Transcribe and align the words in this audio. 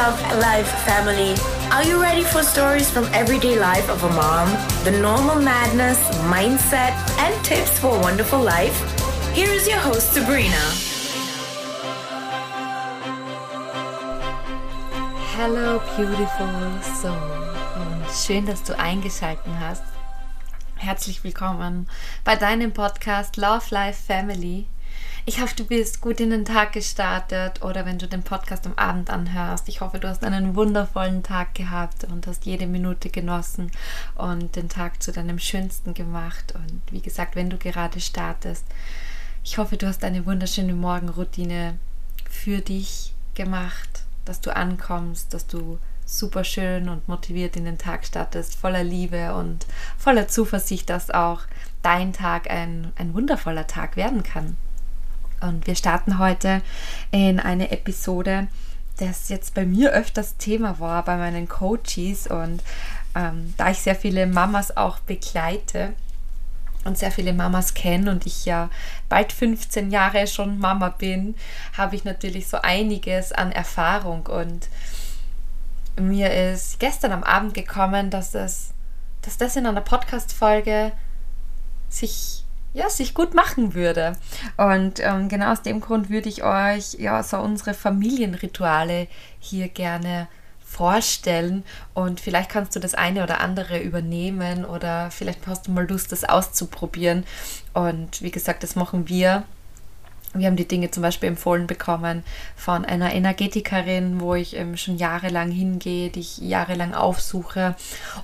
Love 0.00 0.22
Life 0.40 0.70
family. 0.88 1.34
Are 1.70 1.84
you 1.84 2.00
ready 2.00 2.22
for 2.22 2.42
stories 2.42 2.90
from 2.90 3.04
everyday 3.12 3.58
life 3.58 3.90
of 3.90 4.02
a 4.02 4.08
mom? 4.08 4.48
The 4.82 4.92
normal 4.92 5.36
madness, 5.42 5.98
mindset, 6.24 6.94
and 7.18 7.34
tips 7.44 7.78
for 7.78 7.94
a 7.94 8.00
wonderful 8.00 8.40
life? 8.40 8.78
Here 9.34 9.50
is 9.50 9.68
your 9.68 9.76
host, 9.76 10.14
Sabrina. 10.14 10.64
Hello, 15.36 15.82
beautiful 15.94 16.48
soul. 17.02 17.20
Und 17.76 18.06
schön, 18.10 18.46
dass 18.46 18.62
du 18.62 18.78
eingeschalten 18.78 19.60
hast. 19.60 19.84
Herzlich 20.76 21.22
willkommen 21.24 21.86
bei 22.24 22.36
deinem 22.36 22.72
Podcast 22.72 23.36
Love 23.36 23.66
Life 23.68 24.02
Family. 24.06 24.64
Ich 25.26 25.40
hoffe, 25.40 25.54
du 25.54 25.64
bist 25.64 26.00
gut 26.00 26.18
in 26.18 26.30
den 26.30 26.44
Tag 26.44 26.72
gestartet 26.72 27.62
oder 27.62 27.84
wenn 27.84 27.98
du 27.98 28.08
den 28.08 28.22
Podcast 28.22 28.66
am 28.66 28.74
Abend 28.74 29.10
anhörst. 29.10 29.68
Ich 29.68 29.80
hoffe, 29.80 29.98
du 29.98 30.08
hast 30.08 30.24
einen 30.24 30.56
wundervollen 30.56 31.22
Tag 31.22 31.54
gehabt 31.54 32.04
und 32.04 32.26
hast 32.26 32.46
jede 32.46 32.66
Minute 32.66 33.10
genossen 33.10 33.70
und 34.16 34.56
den 34.56 34.68
Tag 34.68 35.02
zu 35.02 35.12
deinem 35.12 35.38
schönsten 35.38 35.94
gemacht. 35.94 36.54
Und 36.54 36.80
wie 36.90 37.02
gesagt, 37.02 37.36
wenn 37.36 37.50
du 37.50 37.58
gerade 37.58 38.00
startest, 38.00 38.64
ich 39.44 39.58
hoffe, 39.58 39.76
du 39.76 39.86
hast 39.86 40.04
eine 40.04 40.26
wunderschöne 40.26 40.74
Morgenroutine 40.74 41.78
für 42.28 42.58
dich 42.58 43.14
gemacht, 43.34 44.02
dass 44.24 44.40
du 44.40 44.54
ankommst, 44.54 45.32
dass 45.34 45.46
du 45.46 45.78
super 46.04 46.44
schön 46.44 46.88
und 46.88 47.08
motiviert 47.08 47.56
in 47.56 47.64
den 47.64 47.78
Tag 47.78 48.04
startest, 48.04 48.56
voller 48.56 48.82
Liebe 48.82 49.34
und 49.34 49.66
voller 49.96 50.28
Zuversicht, 50.28 50.90
dass 50.90 51.10
auch 51.10 51.42
dein 51.82 52.12
Tag 52.12 52.50
ein, 52.50 52.92
ein 52.96 53.14
wundervoller 53.14 53.66
Tag 53.66 53.96
werden 53.96 54.22
kann. 54.22 54.56
Und 55.40 55.66
wir 55.66 55.74
starten 55.74 56.18
heute 56.18 56.62
in 57.10 57.40
eine 57.40 57.70
Episode, 57.70 58.48
das 58.98 59.28
jetzt 59.28 59.54
bei 59.54 59.64
mir 59.64 59.92
öfters 59.92 60.36
Thema 60.36 60.78
war, 60.80 61.04
bei 61.04 61.16
meinen 61.16 61.48
Coaches. 61.48 62.26
Und 62.26 62.62
ähm, 63.14 63.54
da 63.56 63.70
ich 63.70 63.78
sehr 63.78 63.94
viele 63.96 64.26
Mamas 64.26 64.76
auch 64.76 64.98
begleite 65.00 65.94
und 66.84 66.96
sehr 66.96 67.10
viele 67.10 67.32
Mamas 67.32 67.74
kenne 67.74 68.10
und 68.10 68.26
ich 68.26 68.44
ja 68.44 68.70
bald 69.08 69.32
15 69.32 69.90
Jahre 69.90 70.26
schon 70.26 70.58
Mama 70.58 70.88
bin, 70.88 71.34
habe 71.76 71.96
ich 71.96 72.04
natürlich 72.04 72.48
so 72.48 72.58
einiges 72.62 73.32
an 73.32 73.52
Erfahrung. 73.52 74.26
Und 74.26 74.68
mir 75.98 76.32
ist 76.32 76.80
gestern 76.80 77.12
am 77.12 77.22
Abend 77.22 77.54
gekommen, 77.54 78.10
dass 78.10 78.32
das, 78.32 78.72
dass 79.22 79.36
das 79.36 79.56
in 79.56 79.66
einer 79.66 79.82
Podcast-Folge 79.82 80.92
sich 81.88 82.44
ja, 82.72 82.88
sich 82.88 83.14
gut 83.14 83.34
machen 83.34 83.74
würde. 83.74 84.12
Und 84.56 85.00
ähm, 85.00 85.28
genau 85.28 85.52
aus 85.52 85.62
dem 85.62 85.80
Grund 85.80 86.10
würde 86.10 86.28
ich 86.28 86.44
euch 86.44 86.94
ja 86.94 87.22
so 87.22 87.38
unsere 87.38 87.74
Familienrituale 87.74 89.08
hier 89.38 89.68
gerne 89.68 90.28
vorstellen 90.70 91.64
und 91.94 92.20
vielleicht 92.20 92.48
kannst 92.48 92.76
du 92.76 92.80
das 92.80 92.94
eine 92.94 93.24
oder 93.24 93.40
andere 93.40 93.80
übernehmen 93.80 94.64
oder 94.64 95.10
vielleicht 95.10 95.44
hast 95.48 95.66
du 95.66 95.72
mal 95.72 95.88
Lust, 95.88 96.12
das 96.12 96.22
auszuprobieren. 96.22 97.24
Und 97.74 98.22
wie 98.22 98.30
gesagt, 98.30 98.62
das 98.62 98.76
machen 98.76 99.08
wir 99.08 99.42
wir 100.32 100.46
haben 100.46 100.56
die 100.56 100.68
Dinge 100.68 100.92
zum 100.92 101.02
Beispiel 101.02 101.28
empfohlen 101.28 101.66
bekommen 101.66 102.22
von 102.54 102.84
einer 102.84 103.12
Energetikerin, 103.12 104.20
wo 104.20 104.36
ich 104.36 104.54
ähm, 104.56 104.76
schon 104.76 104.96
jahrelang 104.96 105.50
hingehe, 105.50 106.08
die 106.08 106.20
ich 106.20 106.38
jahrelang 106.38 106.94
aufsuche. 106.94 107.74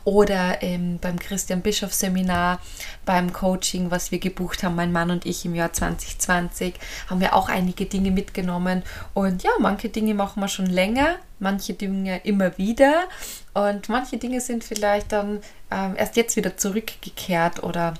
Oder 0.04 0.62
ähm, 0.62 0.98
beim 1.00 1.18
Christian 1.18 1.62
Bischof 1.62 1.92
Seminar, 1.92 2.60
beim 3.04 3.32
Coaching, 3.32 3.90
was 3.90 4.12
wir 4.12 4.20
gebucht 4.20 4.62
haben, 4.62 4.76
mein 4.76 4.92
Mann 4.92 5.10
und 5.10 5.26
ich 5.26 5.44
im 5.44 5.56
Jahr 5.56 5.72
2020, 5.72 6.74
haben 7.10 7.20
wir 7.20 7.34
auch 7.34 7.48
einige 7.48 7.86
Dinge 7.86 8.12
mitgenommen. 8.12 8.84
Und 9.12 9.42
ja, 9.42 9.50
manche 9.58 9.88
Dinge 9.88 10.14
machen 10.14 10.40
wir 10.40 10.48
schon 10.48 10.66
länger, 10.66 11.16
manche 11.40 11.74
Dinge 11.74 12.20
immer 12.22 12.56
wieder. 12.56 13.08
Und 13.52 13.88
manche 13.88 14.16
Dinge 14.16 14.40
sind 14.40 14.62
vielleicht 14.62 15.10
dann 15.10 15.40
ähm, 15.72 15.96
erst 15.96 16.14
jetzt 16.14 16.36
wieder 16.36 16.56
zurückgekehrt 16.56 17.64
oder 17.64 17.94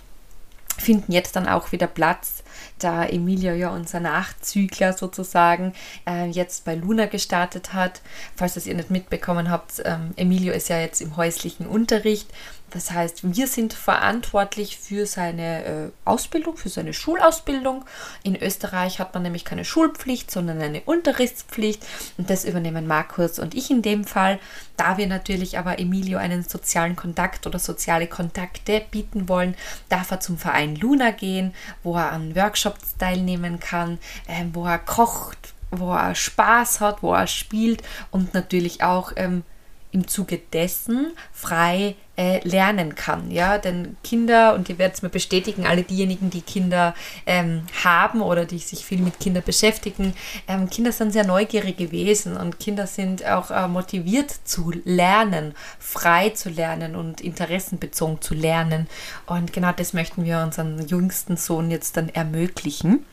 finden 0.78 1.10
jetzt 1.10 1.34
dann 1.34 1.48
auch 1.48 1.72
wieder 1.72 1.86
Platz 1.86 2.44
da 2.78 3.04
Emilio 3.06 3.53
ja 3.53 3.70
unser 3.70 4.00
Nachzügler 4.00 4.92
sozusagen 4.92 5.72
äh, 6.06 6.26
jetzt 6.26 6.64
bei 6.64 6.75
Luna 6.75 7.06
gestartet 7.06 7.72
hat. 7.72 8.00
Falls 8.37 8.54
das 8.54 8.66
ihr 8.66 8.75
nicht 8.75 8.91
mitbekommen 8.91 9.50
habt, 9.50 9.82
ähm, 9.84 10.12
Emilio 10.16 10.53
ist 10.53 10.69
ja 10.69 10.81
jetzt 10.81 11.00
im 11.00 11.16
häuslichen 11.16 11.66
Unterricht 11.66 12.28
das 12.71 12.91
heißt, 12.91 13.37
wir 13.37 13.47
sind 13.47 13.72
verantwortlich 13.72 14.78
für 14.78 15.06
seine 15.06 15.65
äh, 15.65 15.91
Ausbildung, 16.04 16.56
für 16.56 16.69
seine 16.69 16.93
Schulausbildung. 16.93 17.84
In 18.25 18.34
Österreich 18.37 18.99
hat 18.99 19.15
man 19.15 19.22
nämlich 19.22 19.44
keine 19.44 19.65
Schulpflicht, 19.65 20.31
sondern 20.31 20.60
eine 20.60 20.81
Unterrichtspflicht. 20.82 21.87
Und 22.19 22.28
das 22.28 22.44
übernehmen 22.44 22.87
Markus 22.87 23.38
und 23.38 23.54
ich 23.54 23.71
in 23.71 23.82
dem 23.82 24.04
Fall. 24.04 24.41
Da 24.77 24.99
wir 24.99 25.06
natürlich 25.06 25.59
aber 25.59 25.78
Emilio 25.78 26.19
einen 26.19 26.43
sozialen 26.43 26.97
Kontakt 26.97 27.47
oder 27.47 27.59
soziale 27.59 28.09
Kontakte 28.09 28.83
bieten 28.91 29.28
wollen, 29.28 29.54
darf 29.88 30.10
er 30.10 30.21
zum 30.21 30.37
Verein 30.37 30.77
Luna 30.77 31.12
gehen, 31.12 31.54
wo 31.83 31.94
er 31.94 32.12
an 32.12 32.34
Workshops 32.34 32.97
teilnehmen 32.98 33.60
kann, 33.60 33.98
äh, 34.27 34.44
wo 34.53 34.66
er 34.66 34.78
kocht, 34.78 35.54
wo 35.71 35.94
er 35.94 36.15
Spaß 36.15 36.81
hat, 36.81 37.03
wo 37.03 37.15
er 37.15 37.27
spielt 37.27 37.83
und 38.10 38.34
natürlich 38.34 38.83
auch 38.83 39.12
ähm, 39.16 39.44
im 39.92 40.08
Zuge 40.08 40.38
dessen 40.52 41.12
frei 41.32 41.94
äh, 42.16 42.47
lernen 42.48 42.94
kann. 42.94 43.30
Ja, 43.30 43.58
denn 43.58 43.97
Kinder, 44.02 44.54
und 44.54 44.69
ihr 44.69 44.78
werdet 44.78 44.97
es 44.97 45.02
mir 45.02 45.08
bestätigen, 45.08 45.66
alle 45.66 45.82
diejenigen, 45.82 46.30
die 46.30 46.41
Kinder 46.41 46.94
ähm, 47.26 47.62
haben 47.84 48.22
oder 48.22 48.44
die 48.44 48.58
sich 48.58 48.84
viel 48.84 49.00
mit 49.00 49.20
Kindern 49.20 49.42
beschäftigen, 49.44 50.14
ähm, 50.48 50.70
Kinder 50.70 50.92
sind 50.92 51.12
sehr 51.12 51.26
neugierige 51.26 51.92
Wesen 51.92 52.36
und 52.36 52.58
Kinder 52.58 52.86
sind 52.86 53.24
auch 53.26 53.50
äh, 53.50 53.69
motiviert 53.69 54.30
zu 54.44 54.72
lernen, 54.84 55.54
frei 55.78 56.30
zu 56.30 56.48
lernen 56.48 56.97
und 56.97 57.20
interessenbezogen 57.20 58.20
zu 58.20 58.34
lernen. 58.34 58.86
Und 59.26 59.53
genau 59.53 59.72
das 59.72 59.92
möchten 59.92 60.24
wir 60.24 60.41
unseren 60.41 60.86
jüngsten 60.86 61.36
Sohn 61.36 61.70
jetzt 61.70 61.97
dann 61.97 62.08
ermöglichen. 62.08 63.04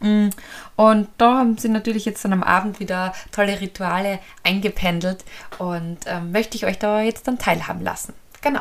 Mm. 0.00 0.28
Und 0.76 1.08
da 1.18 1.38
haben 1.38 1.58
sie 1.58 1.68
natürlich 1.68 2.04
jetzt 2.04 2.24
dann 2.24 2.32
am 2.32 2.42
Abend 2.42 2.80
wieder 2.80 3.12
tolle 3.32 3.60
Rituale 3.60 4.20
eingependelt 4.44 5.24
und 5.58 5.98
ähm, 6.06 6.32
möchte 6.32 6.56
ich 6.56 6.66
euch 6.66 6.78
da 6.78 7.02
jetzt 7.02 7.26
dann 7.26 7.38
teilhaben 7.38 7.82
lassen. 7.82 8.14
Genau. 8.40 8.60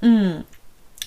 Mm. 0.00 0.44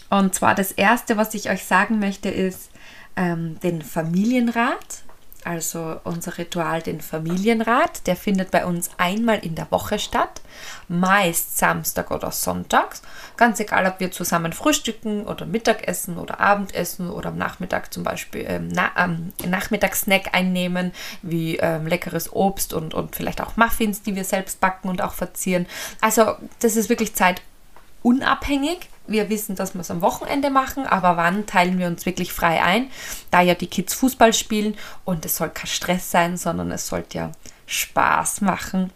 Und 0.10 0.36
zwar 0.36 0.56
das 0.56 0.72
Erste, 0.72 1.18
was 1.18 1.34
ich 1.34 1.50
euch 1.50 1.64
sagen 1.64 2.00
möchte, 2.00 2.30
ist 2.30 2.70
ähm, 3.16 3.60
den 3.62 3.82
Familienrat 3.82 5.04
also 5.44 6.00
unser 6.04 6.38
Ritual, 6.38 6.82
den 6.82 7.02
Familienrat. 7.02 8.06
Der 8.08 8.16
findet 8.16 8.52
bei 8.52 8.66
uns 8.66 8.92
einmal 8.98 9.40
in 9.40 9.56
der 9.56 9.72
Woche 9.72 10.00
statt, 10.00 10.42
meist 10.88 11.58
Samstag 11.58 12.12
oder 12.12 12.32
Sonntags. 12.32 13.02
Ganz 13.38 13.60
egal, 13.60 13.88
ob 13.88 14.00
wir 14.00 14.12
zusammen 14.12 14.54
frühstücken 14.54 15.26
oder 15.26 15.46
Mittagessen 15.46 16.18
oder 16.18 16.40
Abendessen 16.40 17.10
oder 17.10 17.30
am 17.30 17.38
Nachmittag 17.38 17.94
zum 17.94 18.04
Beispiel 18.04 18.46
ähm, 18.48 18.70
na, 18.72 18.92
ähm, 18.98 19.34
Nachmittagssnack 19.46 20.34
einnehmen, 20.34 20.92
wie 21.22 21.58
ähm, 21.58 21.88
leckeres 21.88 22.32
Obst 22.34 22.74
und, 22.74 22.94
und 22.94 23.16
vielleicht 23.16 23.42
auch 23.42 23.58
Muffins, 23.58 24.04
die 24.04 24.16
wir 24.16 24.26
selbst 24.26 24.60
backen 24.60 24.90
und 24.90 25.02
auch 25.02 25.14
verzieren. 25.14 25.66
Also 26.02 26.36
das 26.60 26.76
ist 26.76 26.90
wirklich 26.90 27.14
zeitunabhängig 27.16 28.91
wir 29.12 29.30
wissen, 29.30 29.56
dass 29.56 29.74
wir 29.74 29.82
es 29.82 29.92
am 29.92 30.02
Wochenende 30.02 30.50
machen, 30.50 30.86
aber 30.86 31.18
wann 31.18 31.46
teilen 31.46 31.80
wir 31.80 31.88
uns 31.88 32.06
wirklich 32.06 32.34
frei 32.34 32.62
ein, 32.64 32.90
da 33.30 33.42
ja 33.42 33.56
die 33.56 33.68
Kids 33.68 33.94
Fußball 33.94 34.34
spielen 34.34 34.76
und 35.06 35.26
es 35.26 35.38
soll 35.38 35.50
kein 35.50 35.68
Stress 35.68 36.12
sein, 36.12 36.38
sondern 36.38 36.72
es 36.72 36.88
sollte 36.88 37.18
ja 37.18 37.32
Spaß 37.66 38.42
machen. 38.42 38.92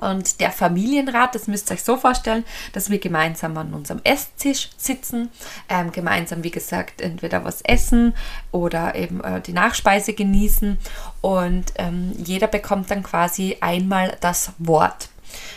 Und 0.00 0.40
der 0.40 0.52
Familienrat, 0.52 1.34
das 1.34 1.46
müsst 1.46 1.70
ihr 1.70 1.74
euch 1.74 1.82
so 1.82 1.96
vorstellen, 1.96 2.44
dass 2.72 2.90
wir 2.90 2.98
gemeinsam 2.98 3.56
an 3.58 3.74
unserem 3.74 4.00
Esstisch 4.04 4.70
sitzen, 4.76 5.30
ähm, 5.68 5.92
gemeinsam, 5.92 6.44
wie 6.44 6.50
gesagt, 6.50 7.00
entweder 7.00 7.44
was 7.44 7.62
essen 7.62 8.14
oder 8.52 8.94
eben 8.94 9.22
äh, 9.22 9.40
die 9.40 9.52
Nachspeise 9.52 10.12
genießen. 10.12 10.78
Und 11.20 11.72
ähm, 11.76 12.12
jeder 12.16 12.46
bekommt 12.46 12.90
dann 12.90 13.02
quasi 13.02 13.56
einmal 13.60 14.16
das 14.20 14.52
Wort. 14.58 15.08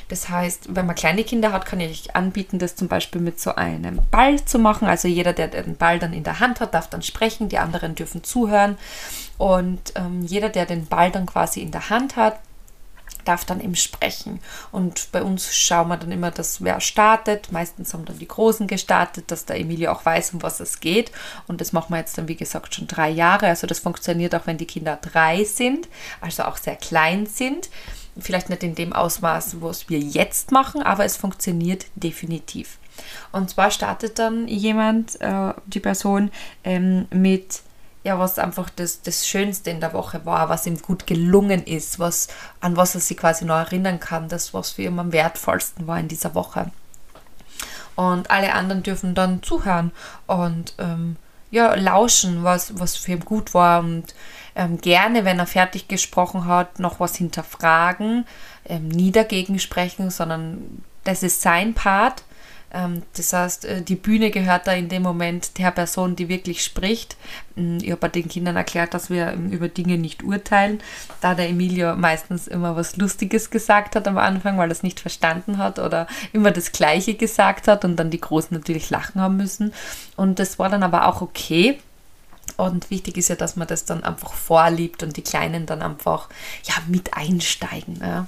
Das 0.10 0.30
heißt, 0.30 0.76
wenn 0.76 0.86
man 0.86 0.96
kleine 0.96 1.24
Kinder 1.24 1.52
hat, 1.52 1.66
kann 1.66 1.80
ich 1.80 2.16
anbieten, 2.16 2.60
das 2.60 2.76
zum 2.76 2.88
Beispiel 2.88 3.22
mit 3.22 3.40
so 3.40 3.56
einem 3.56 4.02
Ball 4.12 4.44
zu 4.44 4.60
machen. 4.60 4.88
Also 4.88 5.08
jeder, 5.08 5.34
der 5.34 5.48
den 5.48 5.78
Ball 5.78 6.00
dann 6.00 6.14
in 6.14 6.24
der 6.24 6.40
Hand 6.40 6.60
hat, 6.60 6.74
darf 6.74 6.90
dann 6.90 7.02
sprechen, 7.02 7.50
die 7.50 7.58
anderen 7.58 7.96
dürfen 7.96 8.24
zuhören. 8.24 8.78
Und 9.38 9.94
ähm, 9.96 10.22
jeder, 10.24 10.50
der 10.50 10.66
den 10.66 10.86
Ball 10.86 11.12
dann 11.12 11.26
quasi 11.26 11.62
in 11.62 11.72
der 11.72 11.90
Hand 11.90 12.16
hat, 12.16 12.40
darf 13.26 13.46
dann 13.46 13.62
eben 13.62 13.76
sprechen. 13.76 14.40
Und 14.72 15.12
bei 15.12 15.24
uns 15.24 15.54
schauen 15.56 15.90
wir 15.90 15.98
dann 15.98 16.12
immer, 16.12 16.32
dass 16.32 16.64
wer 16.64 16.80
startet. 16.82 17.52
Meistens 17.52 17.94
haben 17.94 18.06
dann 18.06 18.20
die 18.20 18.28
Großen 18.28 18.68
gestartet, 18.68 19.32
dass 19.32 19.46
der 19.46 19.60
Emilio 19.60 19.92
auch 19.92 20.06
weiß, 20.06 20.34
um 20.34 20.44
was 20.44 20.60
es 20.60 20.80
geht. 20.80 21.12
Und 21.48 21.62
das 21.62 21.74
machen 21.74 21.94
wir 21.94 22.00
jetzt 22.00 22.18
dann, 22.18 22.28
wie 22.28 22.36
gesagt, 22.36 22.76
schon 22.76 22.88
drei 22.88 23.10
Jahre. 23.10 23.48
Also 23.48 23.68
das 23.68 23.80
funktioniert 23.80 24.36
auch, 24.36 24.48
wenn 24.48 24.58
die 24.58 24.66
Kinder 24.66 24.98
drei 25.02 25.44
sind, 25.44 25.88
also 26.20 26.44
auch 26.44 26.58
sehr 26.58 26.76
klein 26.76 27.26
sind. 27.26 27.70
Vielleicht 28.20 28.50
nicht 28.50 28.64
in 28.64 28.76
dem 28.76 28.94
Ausmaß, 28.94 29.62
was 29.62 29.90
wir 29.90 30.00
jetzt 30.00 30.52
machen, 30.52 30.82
aber 30.82 31.06
es 31.06 31.18
funktioniert 31.18 31.86
definitiv. 31.96 32.78
Und 33.32 33.50
zwar 33.50 33.72
startet 33.72 34.20
dann 34.20 34.48
jemand, 34.48 35.20
äh, 35.22 35.54
die 35.66 35.80
Person, 35.80 36.32
ähm, 36.64 37.08
mit 37.10 37.62
ja, 38.04 38.18
was 38.18 38.40
einfach 38.40 38.70
das, 38.70 39.02
das 39.04 39.28
Schönste 39.28 39.70
in 39.70 39.80
der 39.80 39.94
Woche 39.94 40.26
war, 40.26 40.50
was 40.50 40.66
ihm 40.66 40.82
gut 40.82 41.06
gelungen 41.06 41.64
ist, 41.64 42.00
was, 42.00 42.30
an 42.60 42.76
was 42.76 42.96
er 42.96 43.02
sich 43.02 43.18
quasi 43.18 43.46
noch 43.46 43.58
erinnern 43.58 44.00
kann, 44.00 44.28
das, 44.28 44.54
was 44.54 44.72
für 44.72 44.84
ihn 44.84 44.98
am 44.98 45.12
wertvollsten 45.12 45.86
war 45.86 46.00
in 46.00 46.08
dieser 46.08 46.34
Woche. 46.34 46.72
Und 47.96 48.32
alle 48.32 48.54
anderen 48.54 48.82
dürfen 48.82 49.14
dann 49.14 49.44
zuhören 49.44 49.92
und 50.26 50.74
ähm, 50.80 51.18
ja, 51.52 51.76
lauschen, 51.76 52.44
was, 52.44 52.80
was 52.80 52.96
für 52.96 53.12
ihn 53.12 53.26
gut 53.26 53.54
war 53.54 53.82
und 53.82 54.16
ähm, 54.56 54.80
gerne, 54.80 55.26
wenn 55.26 55.40
er 55.40 55.48
fertig 55.48 55.88
gesprochen 55.88 56.46
hat, 56.46 56.80
noch 56.80 57.00
was 57.00 57.16
hinterfragen, 57.16 58.26
ähm, 58.66 58.88
nie 58.88 59.12
dagegen 59.12 59.60
sprechen, 59.60 60.10
sondern 60.10 60.84
das 61.04 61.24
ist 61.24 61.42
sein 61.42 61.74
Part 61.74 62.24
ähm, 62.74 63.04
das 63.18 63.34
heißt, 63.34 63.66
äh, 63.66 63.82
die 63.82 63.96
Bühne 63.96 64.32
gehört 64.32 64.68
da 64.68 64.74
in 64.74 64.90
dem 64.90 65.04
Moment 65.04 65.58
der 65.58 65.72
Person, 65.72 66.16
die 66.16 66.30
wirklich 66.30 66.64
spricht. 66.64 67.18
Mm, 67.56 67.78
ich 67.82 67.92
habe 67.92 68.10
den 68.10 68.30
Kindern 68.30 68.56
erklärt, 68.56 68.94
dass 68.94 69.10
wir 69.10 69.34
ähm, 69.34 69.50
über 69.52 69.68
Dinge 69.68 69.98
nicht 69.98 70.24
urteilen, 70.24 70.80
da 71.20 71.36
der 71.36 71.50
Emilio 71.50 71.96
meistens 71.96 72.48
immer 72.48 72.76
was 72.76 72.96
Lustiges 72.98 73.50
gesagt 73.50 73.96
hat 73.96 74.08
am 74.08 74.18
Anfang, 74.18 74.58
weil 74.58 74.70
er 74.70 74.74
es 74.74 74.84
nicht 74.84 75.00
verstanden 75.00 75.58
hat 75.58 75.80
oder 75.80 76.08
immer 76.34 76.52
das 76.52 76.72
Gleiche 76.72 77.16
gesagt 77.16 77.68
hat 77.68 77.84
und 77.84 77.98
dann 77.98 78.10
die 78.10 78.22
Großen 78.22 78.56
natürlich 78.56 78.90
lachen 78.90 79.22
haben 79.22 79.38
müssen. 79.38 79.74
Und 80.16 80.40
das 80.40 80.58
war 80.58 80.70
dann 80.70 80.84
aber 80.84 81.08
auch 81.08 81.22
okay 81.22 81.80
und 82.62 82.90
wichtig 82.90 83.18
ist 83.18 83.30
ja, 83.30 83.36
dass 83.36 83.56
man 83.56 83.68
das 83.68 83.86
dann 83.86 84.04
einfach 84.04 84.34
vorliebt 84.34 85.04
und 85.04 85.18
die 85.18 85.24
Kleinen 85.24 85.66
dann 85.66 85.82
einfach 85.82 86.30
ja, 86.64 86.76
mit 86.88 87.16
einsteigen. 87.16 88.00
Ja. 88.02 88.28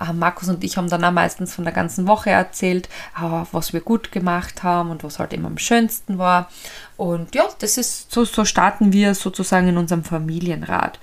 Äh, 0.00 0.12
Markus 0.12 0.48
und 0.48 0.64
ich 0.64 0.76
haben 0.76 0.88
dann 0.88 1.04
auch 1.04 1.12
meistens 1.12 1.54
von 1.54 1.64
der 1.64 1.72
ganzen 1.72 2.06
Woche 2.06 2.30
erzählt, 2.30 2.88
äh, 3.16 3.44
was 3.52 3.72
wir 3.72 3.80
gut 3.80 4.10
gemacht 4.10 4.62
haben 4.62 4.90
und 4.90 5.04
was 5.04 5.18
halt 5.18 5.32
immer 5.32 5.48
am 5.48 5.58
schönsten 5.58 6.18
war. 6.18 6.50
Und 6.96 7.34
ja, 7.34 7.44
das 7.60 7.78
ist 7.78 8.12
so, 8.12 8.24
so 8.24 8.44
starten 8.44 8.92
wir 8.92 9.14
sozusagen 9.14 9.68
in 9.68 9.78
unserem 9.78 10.04
Familienrat. 10.04 10.98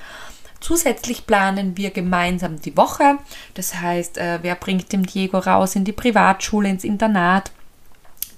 Zusätzlich 0.60 1.28
planen 1.28 1.78
wir 1.78 1.92
gemeinsam 1.92 2.60
die 2.60 2.76
Woche. 2.76 3.20
Das 3.54 3.76
heißt, 3.76 4.18
äh, 4.18 4.40
wer 4.42 4.56
bringt 4.56 4.92
dem 4.92 5.06
Diego 5.06 5.38
raus 5.38 5.76
in 5.76 5.86
die 5.86 5.92
Privatschule, 5.92 6.70
ins 6.70 6.84
Internat? 6.84 7.52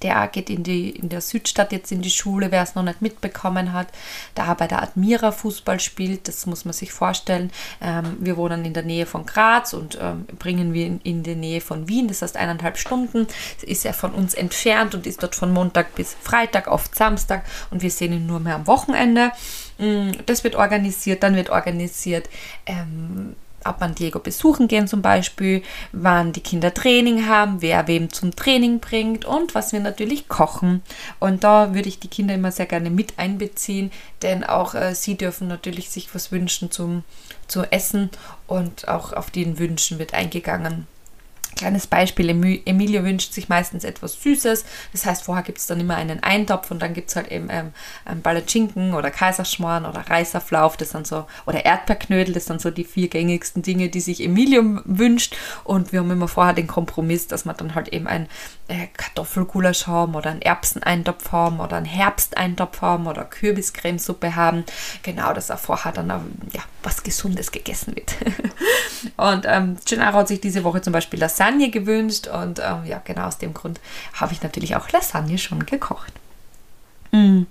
Der 0.03 0.27
geht 0.27 0.49
in, 0.49 0.63
die, 0.63 0.89
in 0.89 1.09
der 1.09 1.21
Südstadt 1.21 1.71
jetzt 1.71 1.91
in 1.91 2.01
die 2.01 2.09
Schule, 2.09 2.51
wer 2.51 2.63
es 2.63 2.75
noch 2.75 2.83
nicht 2.83 3.01
mitbekommen 3.01 3.73
hat, 3.73 3.87
da 4.35 4.53
bei 4.53 4.67
der 4.67 4.81
Admira 4.81 5.31
Fußball 5.31 5.79
spielt, 5.79 6.27
das 6.27 6.45
muss 6.45 6.65
man 6.65 6.73
sich 6.73 6.91
vorstellen. 6.91 7.51
Ähm, 7.81 8.17
wir 8.19 8.37
wohnen 8.37 8.65
in 8.65 8.73
der 8.73 8.83
Nähe 8.83 9.05
von 9.05 9.25
Graz 9.25 9.73
und 9.73 9.97
ähm, 10.01 10.25
bringen 10.39 10.73
wir 10.73 10.85
in, 10.85 11.01
in 11.01 11.23
die 11.23 11.35
Nähe 11.35 11.61
von 11.61 11.87
Wien, 11.87 12.07
das 12.07 12.21
heißt 12.21 12.37
eineinhalb 12.37 12.77
Stunden. 12.77 13.27
Ist 13.61 13.85
er 13.85 13.93
von 13.93 14.11
uns 14.11 14.33
entfernt 14.33 14.95
und 14.95 15.07
ist 15.07 15.23
dort 15.23 15.35
von 15.35 15.51
Montag 15.51 15.95
bis 15.95 16.15
Freitag, 16.21 16.67
oft 16.67 16.95
Samstag 16.95 17.45
und 17.71 17.81
wir 17.81 17.91
sehen 17.91 18.13
ihn 18.13 18.27
nur 18.27 18.39
mehr 18.39 18.55
am 18.55 18.67
Wochenende. 18.67 19.31
Mm, 19.77 20.11
das 20.25 20.43
wird 20.43 20.55
organisiert, 20.55 21.23
dann 21.23 21.35
wird 21.35 21.49
organisiert. 21.49 22.29
Ähm, 22.65 23.35
ob 23.69 23.79
man 23.79 23.95
Diego 23.95 24.19
besuchen 24.19 24.67
gehen 24.67 24.87
zum 24.87 25.01
Beispiel, 25.01 25.61
wann 25.91 26.33
die 26.33 26.41
Kinder 26.41 26.73
Training 26.73 27.27
haben, 27.27 27.61
wer 27.61 27.87
wem 27.87 28.11
zum 28.11 28.35
Training 28.35 28.79
bringt 28.79 29.25
und 29.25 29.55
was 29.55 29.73
wir 29.73 29.79
natürlich 29.79 30.27
kochen. 30.27 30.81
Und 31.19 31.43
da 31.43 31.73
würde 31.73 31.89
ich 31.89 31.99
die 31.99 32.07
Kinder 32.07 32.35
immer 32.35 32.51
sehr 32.51 32.65
gerne 32.65 32.89
mit 32.89 33.17
einbeziehen, 33.17 33.91
denn 34.21 34.43
auch 34.43 34.73
äh, 34.73 34.95
sie 34.95 35.15
dürfen 35.15 35.47
natürlich 35.47 35.89
sich 35.89 36.13
was 36.13 36.31
wünschen 36.31 36.71
zum, 36.71 37.03
zu 37.47 37.63
essen 37.71 38.09
und 38.47 38.87
auch 38.87 39.13
auf 39.13 39.29
den 39.29 39.59
Wünschen 39.59 39.99
wird 39.99 40.13
eingegangen. 40.13 40.87
Kleines 41.57 41.87
Beispiel, 41.87 42.29
Emilia 42.29 43.03
wünscht 43.03 43.33
sich 43.33 43.49
meistens 43.49 43.83
etwas 43.83 44.21
Süßes. 44.21 44.65
Das 44.91 45.05
heißt, 45.05 45.23
vorher 45.23 45.43
gibt 45.43 45.57
es 45.57 45.67
dann 45.67 45.79
immer 45.79 45.95
einen 45.95 46.21
Eintopf 46.21 46.71
und 46.71 46.81
dann 46.81 46.93
gibt 46.93 47.09
es 47.09 47.15
halt 47.15 47.31
eben 47.31 47.49
ähm, 47.49 47.73
Ballatschinken 48.21 48.93
oder 48.93 49.11
Kaiserschmarrn 49.11 49.85
oder 49.85 50.01
Reisauflauf, 50.01 50.77
das 50.77 50.91
sind 50.91 51.07
so, 51.07 51.25
oder 51.45 51.65
Erdbeerknödel, 51.65 52.33
das 52.33 52.45
sind 52.45 52.61
so 52.61 52.71
die 52.71 52.83
vier 52.83 53.07
gängigsten 53.07 53.63
Dinge, 53.63 53.89
die 53.89 54.01
sich 54.01 54.23
Emilium 54.23 54.81
wünscht. 54.85 55.35
Und 55.63 55.91
wir 55.91 55.99
haben 55.99 56.11
immer 56.11 56.27
vorher 56.27 56.53
den 56.53 56.67
Kompromiss, 56.67 57.27
dass 57.27 57.45
wir 57.45 57.53
dann 57.53 57.75
halt 57.75 57.89
eben 57.89 58.07
ein 58.07 58.27
Kartoffelgulasch 58.95 59.87
haben 59.87 60.15
oder 60.15 60.31
einen 60.31 60.41
Erbseneintopf 60.41 61.31
haben 61.31 61.59
oder 61.59 61.77
einen 61.77 61.85
Herbsteintopf 61.85 62.81
haben 62.81 63.07
oder 63.07 63.23
Kürbiscremesuppe 63.23 64.35
haben. 64.35 64.63
Genau, 65.03 65.33
dass 65.33 65.51
auch 65.51 65.59
vorher 65.59 65.91
dann 65.91 66.11
auch, 66.11 66.21
ja, 66.53 66.61
was 66.83 67.03
Gesundes 67.03 67.51
gegessen 67.51 67.95
wird. 67.95 68.15
und 69.17 69.45
ähm, 69.47 69.77
Gennaro 69.85 70.19
hat 70.19 70.27
sich 70.27 70.41
diese 70.41 70.63
Woche 70.63 70.81
zum 70.81 70.93
Beispiel 70.93 71.19
Lasagne 71.19 71.57
Lasagne 71.57 71.69
gewünscht 71.69 72.27
und 72.27 72.59
ähm, 72.59 72.85
ja, 72.85 73.01
genau 73.03 73.27
aus 73.27 73.37
dem 73.37 73.53
Grund 73.53 73.79
habe 74.13 74.33
ich 74.33 74.41
natürlich 74.43 74.75
auch 74.75 74.89
Lasagne 74.89 75.37
schon 75.37 75.65
gekocht. 75.65 76.13
Mm. 77.11 77.43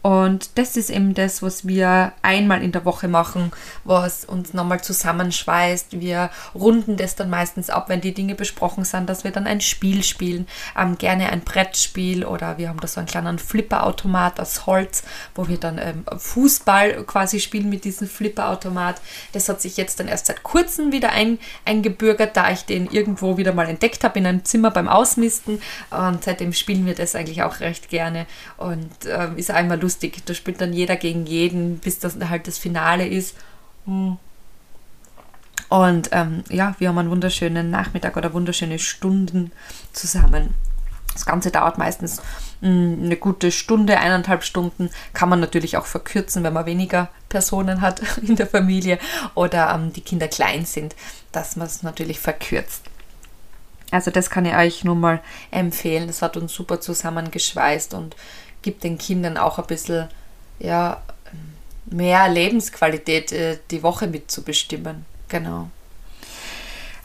Und 0.00 0.56
das 0.58 0.76
ist 0.76 0.90
eben 0.90 1.14
das, 1.14 1.42
was 1.42 1.66
wir 1.66 2.12
einmal 2.22 2.62
in 2.62 2.70
der 2.70 2.84
Woche 2.84 3.08
machen, 3.08 3.50
was 3.84 4.24
uns 4.24 4.54
nochmal 4.54 4.80
zusammenschweißt. 4.80 6.00
Wir 6.00 6.30
runden 6.54 6.96
das 6.96 7.16
dann 7.16 7.30
meistens 7.30 7.68
ab, 7.68 7.88
wenn 7.88 8.00
die 8.00 8.14
Dinge 8.14 8.36
besprochen 8.36 8.84
sind, 8.84 9.08
dass 9.08 9.24
wir 9.24 9.32
dann 9.32 9.46
ein 9.46 9.60
Spiel 9.60 10.04
spielen, 10.04 10.46
ähm, 10.78 10.98
gerne 10.98 11.30
ein 11.30 11.40
Brettspiel 11.40 12.24
oder 12.24 12.58
wir 12.58 12.68
haben 12.68 12.80
da 12.80 12.86
so 12.86 13.00
einen 13.00 13.08
kleinen 13.08 13.38
Flipperautomat 13.38 14.38
aus 14.38 14.66
Holz, 14.66 15.02
wo 15.34 15.48
wir 15.48 15.58
dann 15.58 15.78
ähm, 15.78 16.04
Fußball 16.16 17.04
quasi 17.04 17.40
spielen 17.40 17.68
mit 17.68 17.84
diesem 17.84 18.08
Flipperautomat. 18.08 19.00
Das 19.32 19.48
hat 19.48 19.60
sich 19.60 19.76
jetzt 19.76 19.98
dann 19.98 20.06
erst 20.06 20.26
seit 20.26 20.44
kurzem 20.44 20.92
wieder 20.92 21.10
ein, 21.10 21.38
eingebürgert, 21.64 22.36
da 22.36 22.50
ich 22.52 22.64
den 22.64 22.88
irgendwo 22.88 23.36
wieder 23.36 23.52
mal 23.52 23.68
entdeckt 23.68 24.04
habe 24.04 24.20
in 24.20 24.26
einem 24.26 24.44
Zimmer 24.44 24.70
beim 24.70 24.88
Ausmisten. 24.88 25.60
Und 25.90 26.22
seitdem 26.22 26.52
spielen 26.52 26.86
wir 26.86 26.94
das 26.94 27.16
eigentlich 27.16 27.42
auch 27.42 27.60
recht 27.60 27.88
gerne 27.88 28.26
und 28.56 28.90
ähm, 29.06 29.36
ist 29.36 29.50
einmal 29.50 29.80
lustig 29.80 29.87
lustig. 29.88 30.22
Da 30.26 30.34
spielt 30.34 30.60
dann 30.60 30.74
jeder 30.74 30.96
gegen 30.96 31.24
jeden, 31.24 31.78
bis 31.78 31.98
das 31.98 32.16
halt 32.28 32.46
das 32.46 32.58
Finale 32.58 33.06
ist. 33.06 33.34
Hm. 33.86 34.18
Und 35.70 36.10
ähm, 36.12 36.44
ja, 36.50 36.74
wir 36.78 36.88
haben 36.88 36.98
einen 36.98 37.10
wunderschönen 37.10 37.70
Nachmittag 37.70 38.16
oder 38.16 38.34
wunderschöne 38.34 38.78
Stunden 38.78 39.50
zusammen. 39.92 40.54
Das 41.14 41.24
Ganze 41.24 41.50
dauert 41.50 41.78
meistens 41.78 42.22
hm, 42.60 43.00
eine 43.02 43.16
gute 43.16 43.50
Stunde, 43.50 43.98
eineinhalb 43.98 44.44
Stunden. 44.44 44.90
Kann 45.14 45.30
man 45.30 45.40
natürlich 45.40 45.76
auch 45.78 45.86
verkürzen, 45.86 46.44
wenn 46.44 46.52
man 46.52 46.66
weniger 46.66 47.08
Personen 47.30 47.80
hat 47.80 48.02
in 48.22 48.36
der 48.36 48.46
Familie 48.46 48.98
oder 49.34 49.74
ähm, 49.74 49.92
die 49.92 50.02
Kinder 50.02 50.28
klein 50.28 50.66
sind, 50.66 50.94
dass 51.32 51.56
man 51.56 51.66
es 51.66 51.82
natürlich 51.82 52.20
verkürzt. 52.20 52.82
Also 53.90 54.10
das 54.10 54.28
kann 54.28 54.44
ich 54.44 54.54
euch 54.54 54.84
nur 54.84 54.96
mal 54.96 55.20
empfehlen. 55.50 56.08
Das 56.08 56.20
hat 56.20 56.36
uns 56.36 56.52
super 56.52 56.78
zusammengeschweißt 56.80 57.94
und 57.94 58.16
gibt 58.62 58.84
den 58.84 58.98
Kindern 58.98 59.36
auch 59.36 59.58
ein 59.58 59.66
bisschen 59.66 60.08
ja, 60.58 61.00
mehr 61.86 62.28
Lebensqualität 62.28 63.32
äh, 63.32 63.58
die 63.70 63.82
Woche 63.82 64.06
mitzubestimmen. 64.06 65.04
Genau. 65.28 65.70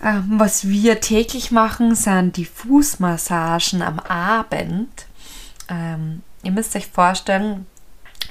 Ähm, 0.04 0.34
was 0.38 0.68
wir 0.68 1.00
täglich 1.00 1.52
machen, 1.52 1.96
sind 1.96 2.36
die 2.38 2.46
Fußmassagen 2.46 3.82
am 3.82 4.00
Abend. 4.00 5.06
Ähm, 5.70 6.24
ihr 6.44 6.52
müsst 6.52 6.76
euch 6.76 6.88
vorstellen, 6.88 7.66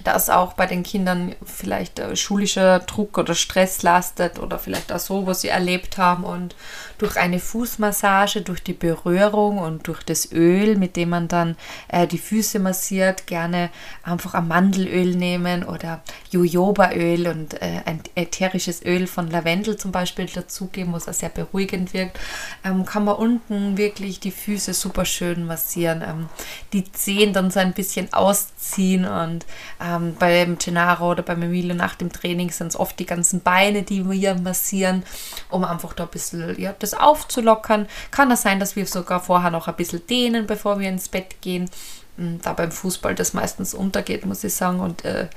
dass 0.03 0.31
auch 0.31 0.55
bei 0.55 0.67
den 0.67 0.83
Kindern 0.83 1.35
vielleicht 1.45 1.99
äh, 1.99 2.17
schulischer 2.17 2.81
Druck 2.81 3.19
oder 3.19 3.35
Stress 3.35 3.83
lastet 3.83 4.39
oder 4.39 4.59
vielleicht 4.59 4.93
auch 4.93 4.99
so, 4.99 5.27
was 5.27 5.43
sie 5.43 5.49
erlebt 5.49 5.99
haben. 5.99 6.25
Und 6.25 6.55
durch 6.99 7.17
eine 7.17 7.41
Fußmassage, 7.41 8.43
durch 8.43 8.63
die 8.63 8.73
Berührung 8.73 9.59
und 9.59 9.89
durch 9.89 10.03
das 10.03 10.31
Öl, 10.33 10.77
mit 10.77 10.97
dem 10.97 11.11
man 11.11 11.29
dann 11.29 11.57
äh, 11.89 12.07
die 12.07 12.19
Füße 12.19 12.59
massiert, 12.59 13.27
gerne 13.27 13.71
einfach 14.03 14.35
ein 14.35 14.49
Mandelöl 14.49 15.17
nehmen 15.17 15.65
oder 15.65 16.03
Jojobaöl 16.31 17.27
und 17.27 17.61
äh, 17.61 17.83
ein 17.87 18.01
ätherisches 18.15 18.85
Öl 18.85 19.07
von 19.07 19.31
Lavendel 19.31 19.77
zum 19.77 19.91
Beispiel 19.93 20.27
dazugeben, 20.27 20.93
was 20.93 21.09
auch 21.09 21.13
sehr 21.13 21.29
beruhigend 21.29 21.93
wirkt, 21.93 22.19
ähm, 22.65 22.85
kann 22.85 23.05
man 23.05 23.17
unten 23.17 23.77
wirklich 23.77 24.21
die 24.21 24.31
Füße 24.31 24.73
super 24.75 25.05
schön 25.05 25.45
massieren, 25.45 26.03
ähm, 26.07 26.29
die 26.73 26.91
Zehen 26.93 27.33
dann 27.33 27.51
so 27.51 27.61
ein 27.61 27.73
bisschen 27.73 28.13
ausziehen 28.13 29.05
und 29.07 29.45
ähm, 29.81 29.92
beim 30.19 30.59
Gennaro 30.59 31.11
oder 31.11 31.23
beim 31.23 31.43
Emilio 31.43 31.75
nach 31.75 31.95
dem 31.95 32.13
Training 32.13 32.51
sind 32.51 32.69
es 32.69 32.79
oft 32.79 32.99
die 32.99 33.07
ganzen 33.07 33.41
Beine, 33.41 33.83
die 33.83 34.09
wir 34.09 34.35
massieren, 34.37 35.03
um 35.51 35.65
einfach 35.65 35.93
da 35.93 36.05
ein 36.05 36.11
bisschen 36.11 36.59
ja, 36.61 36.75
das 36.79 36.95
aufzulockern. 36.95 37.87
Kann 38.11 38.31
das 38.31 38.43
sein, 38.43 38.61
dass 38.61 38.77
wir 38.77 38.87
sogar 38.87 39.21
vorher 39.21 39.51
noch 39.51 39.69
ein 39.69 39.77
bisschen 39.77 40.07
dehnen, 40.07 40.47
bevor 40.47 40.79
wir 40.79 40.89
ins 40.89 41.09
Bett 41.09 41.41
gehen. 41.41 41.71
Hm, 42.17 42.41
da 42.43 42.53
beim 42.53 42.73
Fußball 42.73 43.15
das 43.15 43.35
meistens 43.35 43.75
untergeht, 43.75 44.27
muss 44.27 44.45
ich 44.45 44.55
sagen. 44.55 44.81
Und 44.81 45.05
äh, 45.05 45.29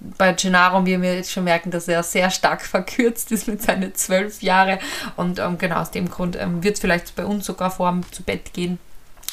bei 0.00 0.32
Gennaro, 0.32 0.86
wie 0.86 1.00
wir 1.00 1.14
jetzt 1.14 1.32
schon 1.32 1.44
merken, 1.44 1.70
dass 1.70 1.88
er 1.88 2.02
sehr 2.02 2.30
stark 2.30 2.62
verkürzt 2.66 3.32
ist 3.32 3.48
mit 3.48 3.62
seinen 3.62 3.94
zwölf 3.94 4.42
Jahren. 4.42 4.78
Und 5.16 5.38
ähm, 5.38 5.58
genau 5.58 5.80
aus 5.80 5.90
dem 5.90 6.10
Grund 6.10 6.36
ähm, 6.36 6.62
wird 6.62 6.74
es 6.74 6.80
vielleicht 6.80 7.14
bei 7.16 7.24
uns 7.24 7.46
sogar 7.46 7.70
vor 7.70 7.90
dem 7.90 8.10
zu 8.12 8.22
Bett 8.22 8.52
gehen 8.52 8.78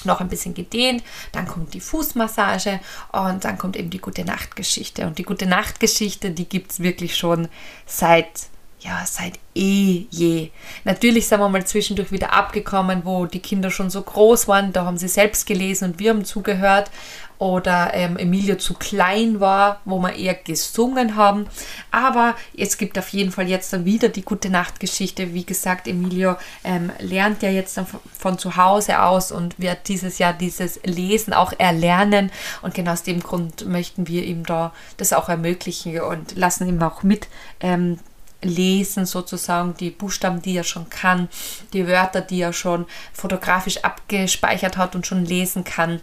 noch 0.05 0.21
ein 0.21 0.29
bisschen 0.29 0.53
gedehnt, 0.53 1.03
dann 1.31 1.47
kommt 1.47 1.73
die 1.73 1.79
Fußmassage 1.79 2.79
und 3.11 3.43
dann 3.45 3.57
kommt 3.57 3.75
eben 3.75 3.89
die 3.89 3.99
gute 3.99 4.25
Nachtgeschichte. 4.25 5.05
Und 5.05 5.17
die 5.17 5.23
gute 5.23 5.45
Nachtgeschichte, 5.45 6.31
die 6.31 6.47
gibt 6.47 6.71
es 6.71 6.79
wirklich 6.79 7.15
schon 7.17 7.47
seit 7.85 8.47
ja, 8.79 9.03
seit 9.05 9.39
eh 9.55 10.05
je. 10.12 10.51
Natürlich 10.84 11.27
sind 11.27 11.39
wir 11.39 11.50
mal 11.50 11.65
zwischendurch 11.65 12.12
wieder 12.12 12.34
abgekommen, 12.34 13.01
wo 13.05 13.25
die 13.25 13.39
Kinder 13.39 13.72
schon 13.72 13.89
so 13.89 14.01
groß 14.01 14.48
waren, 14.48 14.72
da 14.72 14.86
haben 14.86 14.98
sie 14.98 15.07
selbst 15.07 15.48
gelesen 15.48 15.91
und 15.91 16.00
wir 16.00 16.12
haben 16.12 16.25
zugehört. 16.25 16.91
Oder 17.39 17.91
ähm, 17.93 18.17
Emilio 18.17 18.55
zu 18.55 18.74
klein 18.74 19.39
war, 19.39 19.79
wo 19.86 20.00
wir 20.00 20.15
eher 20.15 20.34
gesungen 20.34 21.15
haben. 21.15 21.46
Aber 21.91 22.36
es 22.57 22.79
gibt 22.79 22.98
auf 22.98 23.10
jeden 23.10 23.31
Fall 23.31 23.48
jetzt 23.48 23.72
dann 23.72 23.86
wieder 23.86 24.10
die 24.10 24.24
gute 24.24 24.50
Nachtgeschichte. 24.50 25.36
Wie 25.36 25.46
gesagt, 25.46 25.88
Emilio 25.88 26.36
ähm, 26.63 26.91
lernt 26.98 27.43
ja 27.43 27.51
jetzt 27.51 27.77
dann 27.77 27.86
von 28.17 28.39
zu 28.39 28.57
Hause 28.57 29.03
aus 29.03 29.31
und 29.31 29.60
wird 29.60 29.88
dieses 29.88 30.17
Jahr 30.17 30.34
dieses 30.34 30.79
Lesen 30.84 31.31
auch 31.31 31.53
erlernen. 31.60 32.31
Und 32.63 32.74
genau 32.74 32.93
aus 32.93 33.03
dem 33.03 33.19
Grund 33.19 33.67
möchten 33.67 34.07
wir 34.07 34.24
ihm 34.24 34.43
da 34.43 34.74
das 34.98 35.13
auch 35.13 35.29
ermöglichen 35.29 36.01
und 36.01 36.36
lassen 36.36 36.67
ihm 36.67 36.81
auch 36.81 37.03
mit. 37.03 37.27
Ähm, 37.60 38.00
lesen 38.41 39.06
sozusagen, 39.06 39.75
die 39.75 39.89
Buchstaben, 39.89 40.41
die 40.41 40.58
er 40.58 40.63
schon 40.63 40.89
kann, 40.89 41.29
die 41.74 41.88
Wörter, 41.88 42.22
die 42.22 42.41
er 42.41 42.53
schon 42.53 42.86
fotografisch 43.13 43.84
abgespeichert 43.84 44.77
hat 44.77 44.96
und 44.96 45.08
schon 45.08 45.25
lesen 45.25 45.63
kann. 45.63 46.01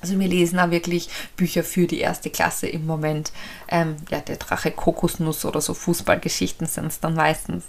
Also 0.00 0.18
wir 0.18 0.28
lesen 0.28 0.60
auch 0.60 0.70
wirklich 0.70 1.08
Bücher 1.36 1.64
für 1.64 1.86
die 1.86 1.98
erste 1.98 2.30
Klasse 2.30 2.68
im 2.68 2.86
Moment. 2.86 3.32
Ähm, 3.68 3.96
ja, 4.10 4.20
der 4.20 4.36
Drache 4.36 4.70
Kokosnuss 4.70 5.44
oder 5.44 5.60
so 5.60 5.74
Fußballgeschichten 5.74 6.68
sind 6.68 6.86
es 6.86 7.00
dann 7.00 7.14
meistens. 7.14 7.64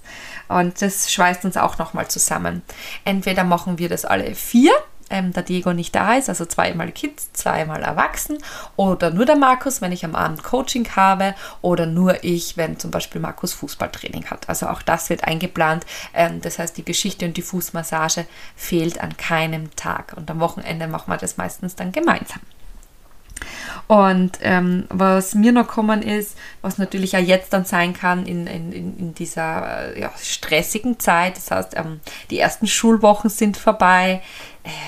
Und 0.48 0.80
das 0.82 1.12
schweißt 1.12 1.46
uns 1.46 1.58
auch 1.58 1.80
nochmal 1.80 2.08
zusammen. 2.08 2.62
Entweder 3.04 3.44
machen 3.44 3.80
wir 3.80 3.90
das 3.90 4.06
alle 4.06 4.36
vier 4.36 4.74
ähm, 5.10 5.34
der 5.34 5.44
Diego 5.44 5.74
nicht 5.74 5.96
da 5.96 6.16
ist, 6.16 6.30
also 6.30 6.46
zweimal 6.46 6.92
Kids, 6.92 7.32
zweimal 7.34 7.82
Erwachsen 7.82 8.38
oder 8.76 9.12
nur 9.12 9.26
der 9.26 9.36
Markus, 9.36 9.82
wenn 9.82 9.92
ich 9.92 10.06
am 10.06 10.16
Abend 10.16 10.44
Coaching 10.44 10.88
habe 10.96 11.36
oder 11.62 11.86
nur 11.86 12.24
ich, 12.24 12.58
wenn 12.58 12.80
zum 12.80 12.92
Beispiel 12.92 13.22
Markus 13.22 13.54
Fußballtraining 13.54 14.26
hat. 14.26 14.50
Also 14.50 14.68
auch 14.68 14.82
das 14.82 15.10
wird 15.10 15.24
eingeplant. 15.24 15.86
Ähm, 16.14 16.42
das 16.42 16.60
heißt, 16.60 16.78
die 16.78 16.86
Geschichte 16.86 17.26
und 17.26 17.38
die 17.38 17.42
Fußmassage 17.42 18.26
fehlt 18.56 19.02
an 19.02 19.18
keinem 19.18 19.76
Tag 19.76 20.14
und 20.16 20.30
am 20.30 20.40
Wochenende 20.40 20.88
machen 20.88 21.12
wir 21.12 21.18
das 21.18 21.38
meistens 21.38 21.76
dann 21.76 21.92
gemeinsam. 21.92 22.42
Und 23.88 24.40
ähm, 24.42 24.86
was 24.90 25.34
mir 25.34 25.52
noch 25.52 25.68
kommen 25.68 26.02
ist, 26.02 26.38
was 26.62 26.78
natürlich 26.78 27.16
auch 27.18 27.22
jetzt 27.22 27.54
dann 27.54 27.66
sein 27.66 27.94
kann 27.94 28.26
in, 28.26 28.48
in, 28.48 28.72
in 28.72 29.14
dieser 29.16 29.96
äh, 29.96 30.02
ja, 30.02 30.12
stressigen 30.22 31.00
Zeit, 31.00 31.38
das 31.38 31.52
heißt, 31.52 31.76
ähm, 31.76 32.00
die 32.30 32.40
ersten 32.40 32.68
Schulwochen 32.68 33.30
sind 33.30 33.58
vorbei, 33.58 34.22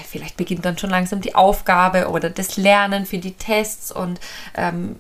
vielleicht 0.10 0.38
beginnt 0.38 0.66
dann 0.66 0.78
schon 0.78 0.90
langsam 0.90 1.22
die 1.22 1.36
Aufgabe 1.36 2.10
oder 2.10 2.30
das 2.30 2.58
Lernen 2.58 3.06
für 3.06 3.18
die 3.18 3.34
Tests 3.34 3.92
und 3.92 4.20
ähm, 4.56 4.96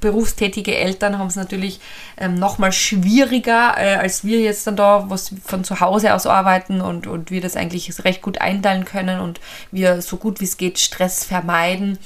berufstätige 0.00 0.76
Eltern 0.76 1.18
haben 1.18 1.28
es 1.28 1.36
natürlich 1.36 1.80
ähm, 2.16 2.34
nochmal 2.34 2.72
schwieriger, 2.72 3.74
äh, 3.76 3.96
als 3.96 4.24
wir 4.24 4.40
jetzt 4.40 4.66
dann 4.66 4.76
da, 4.76 5.06
was 5.08 5.34
von 5.44 5.64
zu 5.64 5.80
Hause 5.80 6.14
aus 6.14 6.26
arbeiten 6.26 6.80
und, 6.80 7.06
und 7.06 7.30
wir 7.30 7.40
das 7.40 7.56
eigentlich 7.56 8.04
recht 8.04 8.22
gut 8.22 8.40
einteilen 8.40 8.84
können 8.84 9.20
und 9.20 9.40
wir 9.70 10.02
so 10.02 10.16
gut 10.16 10.40
wie 10.40 10.44
es 10.44 10.56
geht 10.56 10.78
Stress 10.78 11.24
vermeiden, 11.24 11.98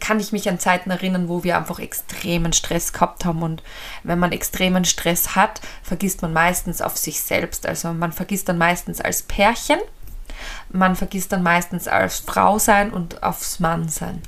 kann 0.00 0.20
ich 0.20 0.32
mich 0.32 0.48
an 0.48 0.58
Zeiten 0.58 0.90
erinnern, 0.90 1.28
wo 1.28 1.44
wir 1.44 1.56
einfach 1.56 1.78
extremen 1.78 2.52
Stress 2.52 2.92
gehabt 2.92 3.24
haben 3.24 3.42
und 3.42 3.62
wenn 4.02 4.18
man 4.18 4.32
extremen 4.32 4.84
Stress 4.84 5.34
hat, 5.34 5.60
vergisst 5.82 6.22
man 6.22 6.32
meistens 6.32 6.82
auf 6.82 6.96
sich 6.96 7.20
selbst. 7.20 7.66
Also 7.66 7.92
man 7.92 8.12
vergisst 8.12 8.48
dann 8.48 8.58
meistens 8.58 9.00
als 9.00 9.22
Pärchen 9.22 9.78
man 10.70 10.96
vergisst 10.96 11.32
dann 11.32 11.42
meistens 11.42 11.88
als 11.88 12.20
Frau 12.20 12.58
sein 12.58 12.90
und 12.90 13.22
aufs 13.22 13.60
Mann 13.60 13.88
sein. 13.88 14.22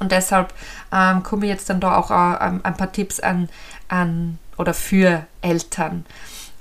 Und 0.00 0.12
deshalb 0.12 0.54
ähm, 0.92 1.22
komme 1.22 1.46
ich 1.46 1.52
jetzt 1.52 1.68
dann 1.68 1.80
da 1.80 1.96
auch 1.96 2.10
äh, 2.10 2.14
ein 2.62 2.76
paar 2.76 2.90
Tipps 2.90 3.20
an, 3.20 3.48
an 3.88 4.38
oder 4.56 4.74
für 4.74 5.26
Eltern. 5.42 6.06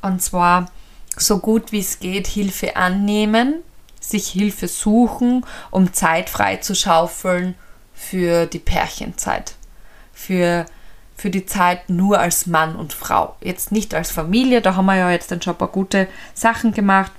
Und 0.02 0.22
zwar 0.22 0.70
so 1.16 1.40
gut 1.40 1.72
wie 1.72 1.80
es 1.80 2.00
geht 2.00 2.28
Hilfe 2.28 2.76
annehmen, 2.76 3.64
sich 4.00 4.28
Hilfe 4.30 4.68
suchen, 4.68 5.46
um 5.72 5.94
Zeit 5.94 6.30
frei 6.30 6.58
zu 6.58 6.76
schaufeln 6.76 7.56
für 7.94 8.46
die 8.46 8.60
Pärchenzeit. 8.60 9.56
Für, 10.14 10.66
für 11.16 11.30
die 11.30 11.46
Zeit 11.46 11.90
nur 11.90 12.20
als 12.20 12.46
Mann 12.46 12.76
und 12.76 12.94
Frau. 12.94 13.36
Jetzt 13.42 13.72
nicht 13.72 13.94
als 13.94 14.12
Familie, 14.12 14.62
da 14.62 14.76
haben 14.76 14.86
wir 14.86 14.96
ja 14.96 15.12
jetzt 15.12 15.32
dann 15.32 15.42
schon 15.42 15.56
ein 15.56 15.58
paar 15.58 15.70
gute 15.70 16.08
Sachen 16.34 16.74
gemacht 16.74 17.12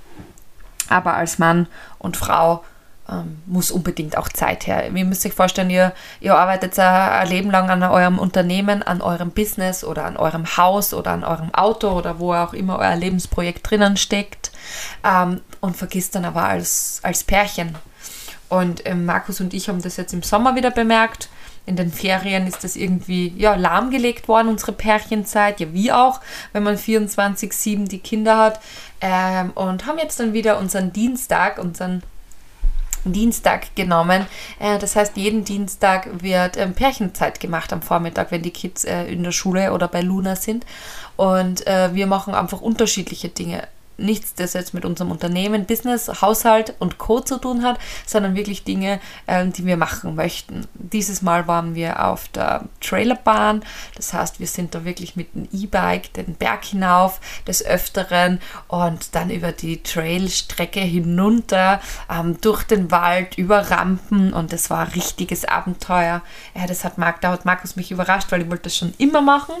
aber 0.91 1.15
als 1.15 1.39
Mann 1.39 1.67
und 1.99 2.17
Frau 2.17 2.63
ähm, 3.09 3.41
muss 3.45 3.71
unbedingt 3.71 4.17
auch 4.17 4.29
Zeit 4.29 4.67
her. 4.67 4.89
Ihr 4.89 5.05
müsst 5.05 5.25
euch 5.25 5.33
vorstellen, 5.33 5.69
ihr, 5.69 5.93
ihr 6.19 6.35
arbeitet 6.35 6.77
ein 6.79 7.27
Leben 7.27 7.51
lang 7.51 7.69
an 7.69 7.83
eurem 7.83 8.19
Unternehmen, 8.19 8.83
an 8.83 9.01
eurem 9.01 9.31
Business 9.31 9.83
oder 9.83 10.05
an 10.05 10.17
eurem 10.17 10.45
Haus 10.57 10.93
oder 10.93 11.11
an 11.11 11.23
eurem 11.23 11.53
Auto 11.53 11.89
oder 11.91 12.19
wo 12.19 12.33
auch 12.33 12.53
immer 12.53 12.79
euer 12.79 12.95
Lebensprojekt 12.95 13.69
drinnen 13.69 13.97
steckt 13.97 14.51
ähm, 15.03 15.41
und 15.59 15.75
vergisst 15.75 16.15
dann 16.15 16.25
aber 16.25 16.43
als, 16.43 16.99
als 17.03 17.23
Pärchen. 17.23 17.75
Und 18.49 18.85
ähm, 18.85 19.05
Markus 19.05 19.41
und 19.41 19.53
ich 19.53 19.69
haben 19.69 19.81
das 19.81 19.97
jetzt 19.97 20.13
im 20.13 20.23
Sommer 20.23 20.55
wieder 20.55 20.71
bemerkt 20.71 21.29
in 21.65 21.75
den 21.75 21.91
Ferien 21.91 22.47
ist 22.47 22.63
das 22.63 22.75
irgendwie 22.75 23.33
ja, 23.37 23.55
lahmgelegt 23.55 24.27
worden, 24.27 24.47
unsere 24.47 24.71
Pärchenzeit, 24.71 25.59
ja 25.59 25.73
wie 25.73 25.91
auch, 25.91 26.19
wenn 26.53 26.63
man 26.63 26.75
24-7 26.75 27.87
die 27.87 27.99
Kinder 27.99 28.37
hat. 28.37 28.59
Ähm, 28.99 29.51
und 29.51 29.85
haben 29.85 29.97
jetzt 29.97 30.19
dann 30.19 30.33
wieder 30.33 30.57
unseren 30.57 30.91
Dienstag, 30.91 31.59
unseren 31.59 32.03
Dienstag 33.03 33.75
genommen. 33.75 34.25
Äh, 34.59 34.79
das 34.79 34.95
heißt, 34.95 35.17
jeden 35.17 35.43
Dienstag 35.43 36.21
wird 36.21 36.57
ähm, 36.57 36.73
Pärchenzeit 36.73 37.39
gemacht 37.39 37.73
am 37.73 37.81
Vormittag, 37.81 38.31
wenn 38.31 38.41
die 38.41 38.51
Kids 38.51 38.83
äh, 38.83 39.05
in 39.05 39.23
der 39.23 39.31
Schule 39.31 39.73
oder 39.73 39.87
bei 39.87 40.01
Luna 40.01 40.35
sind. 40.35 40.65
Und 41.15 41.65
äh, 41.67 41.93
wir 41.93 42.07
machen 42.07 42.33
einfach 42.33 42.61
unterschiedliche 42.61 43.29
Dinge 43.29 43.67
nichts, 44.01 44.35
das 44.35 44.53
jetzt 44.53 44.73
mit 44.73 44.85
unserem 44.85 45.11
Unternehmen, 45.11 45.65
Business, 45.65 46.21
Haushalt 46.21 46.75
und 46.79 46.97
Co. 46.97 47.19
zu 47.19 47.37
tun 47.37 47.63
hat, 47.63 47.79
sondern 48.05 48.35
wirklich 48.35 48.63
Dinge, 48.63 48.99
ähm, 49.27 49.53
die 49.53 49.65
wir 49.65 49.77
machen 49.77 50.15
möchten. 50.15 50.67
Dieses 50.73 51.21
Mal 51.21 51.47
waren 51.47 51.75
wir 51.75 52.05
auf 52.05 52.27
der 52.29 52.65
Trailerbahn, 52.81 53.63
das 53.95 54.13
heißt, 54.13 54.39
wir 54.39 54.47
sind 54.47 54.75
da 54.75 54.85
wirklich 54.85 55.15
mit 55.15 55.33
dem 55.33 55.47
E-Bike 55.51 56.13
den 56.13 56.35
Berg 56.35 56.65
hinauf 56.65 57.19
des 57.47 57.65
Öfteren 57.65 58.39
und 58.67 59.15
dann 59.15 59.29
über 59.29 59.51
die 59.51 59.83
Trailstrecke 59.83 60.79
hinunter, 60.79 61.79
ähm, 62.09 62.39
durch 62.41 62.63
den 62.63 62.91
Wald, 62.91 63.37
über 63.37 63.71
Rampen 63.71 64.33
und 64.33 64.53
das 64.53 64.69
war 64.69 64.85
ein 64.85 64.91
richtiges 64.91 65.45
Abenteuer. 65.45 66.21
Ja, 66.55 66.67
das 66.67 66.83
hat 66.83 66.97
Marc, 66.97 67.21
da 67.21 67.31
hat 67.31 67.45
Markus 67.45 67.75
mich 67.75 67.91
überrascht, 67.91 68.31
weil 68.31 68.41
ich 68.41 68.49
wollte 68.49 68.63
das 68.63 68.75
schon 68.75 68.93
immer 68.97 69.21
machen. 69.21 69.55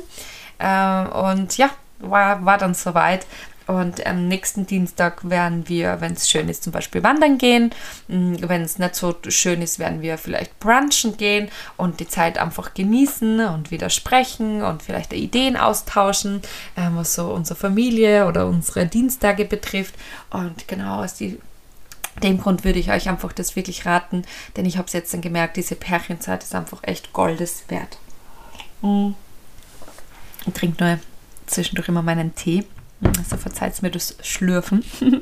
Äh, 0.59 1.07
und 1.07 1.57
ja, 1.57 1.69
war, 1.99 2.45
war 2.45 2.57
dann 2.57 2.73
soweit. 2.73 3.25
Und 3.67 4.05
am 4.05 4.27
nächsten 4.27 4.65
Dienstag 4.65 5.29
werden 5.29 5.67
wir, 5.69 6.01
wenn 6.01 6.13
es 6.13 6.29
schön 6.29 6.49
ist, 6.49 6.63
zum 6.63 6.73
Beispiel 6.73 7.03
wandern 7.03 7.37
gehen. 7.37 7.71
Mm, 8.07 8.35
wenn 8.41 8.61
es 8.61 8.79
nicht 8.79 8.95
so 8.95 9.15
schön 9.29 9.61
ist, 9.61 9.79
werden 9.79 10.01
wir 10.01 10.17
vielleicht 10.17 10.59
brunchen 10.59 11.17
gehen 11.17 11.49
und 11.77 11.99
die 11.99 12.07
Zeit 12.07 12.37
einfach 12.37 12.73
genießen 12.73 13.39
und 13.47 13.71
wieder 13.71 13.89
sprechen 13.89 14.61
und 14.63 14.81
vielleicht 14.81 15.13
Ideen 15.13 15.57
austauschen, 15.57 16.41
ähm, 16.75 16.97
was 16.97 17.15
so 17.15 17.31
unsere 17.33 17.57
Familie 17.57 18.27
oder 18.27 18.47
unsere 18.47 18.85
Dienstage 18.85 19.45
betrifft. 19.45 19.95
Und 20.31 20.67
genau 20.67 21.03
aus 21.03 21.13
die, 21.13 21.39
dem 22.23 22.39
Grund 22.39 22.63
würde 22.63 22.79
ich 22.79 22.91
euch 22.91 23.09
einfach 23.09 23.31
das 23.31 23.55
wirklich 23.55 23.85
raten, 23.85 24.23
denn 24.57 24.65
ich 24.65 24.77
habe 24.77 24.87
es 24.87 24.93
jetzt 24.93 25.13
dann 25.13 25.21
gemerkt, 25.21 25.57
diese 25.57 25.75
Pärchenzeit 25.75 26.43
ist 26.43 26.55
einfach 26.55 26.79
echt 26.83 27.13
Goldes 27.13 27.63
wert. 27.69 27.97
Mm. 28.81 29.11
Ich 30.45 30.53
trinke 30.53 30.83
nur 30.83 30.99
zwischendurch 31.45 31.87
immer 31.87 32.01
meinen 32.01 32.33
Tee. 32.33 32.65
Also 33.17 33.37
verzeiht 33.37 33.81
mir 33.81 33.91
das 33.91 34.15
Schlürfen. 34.21 34.83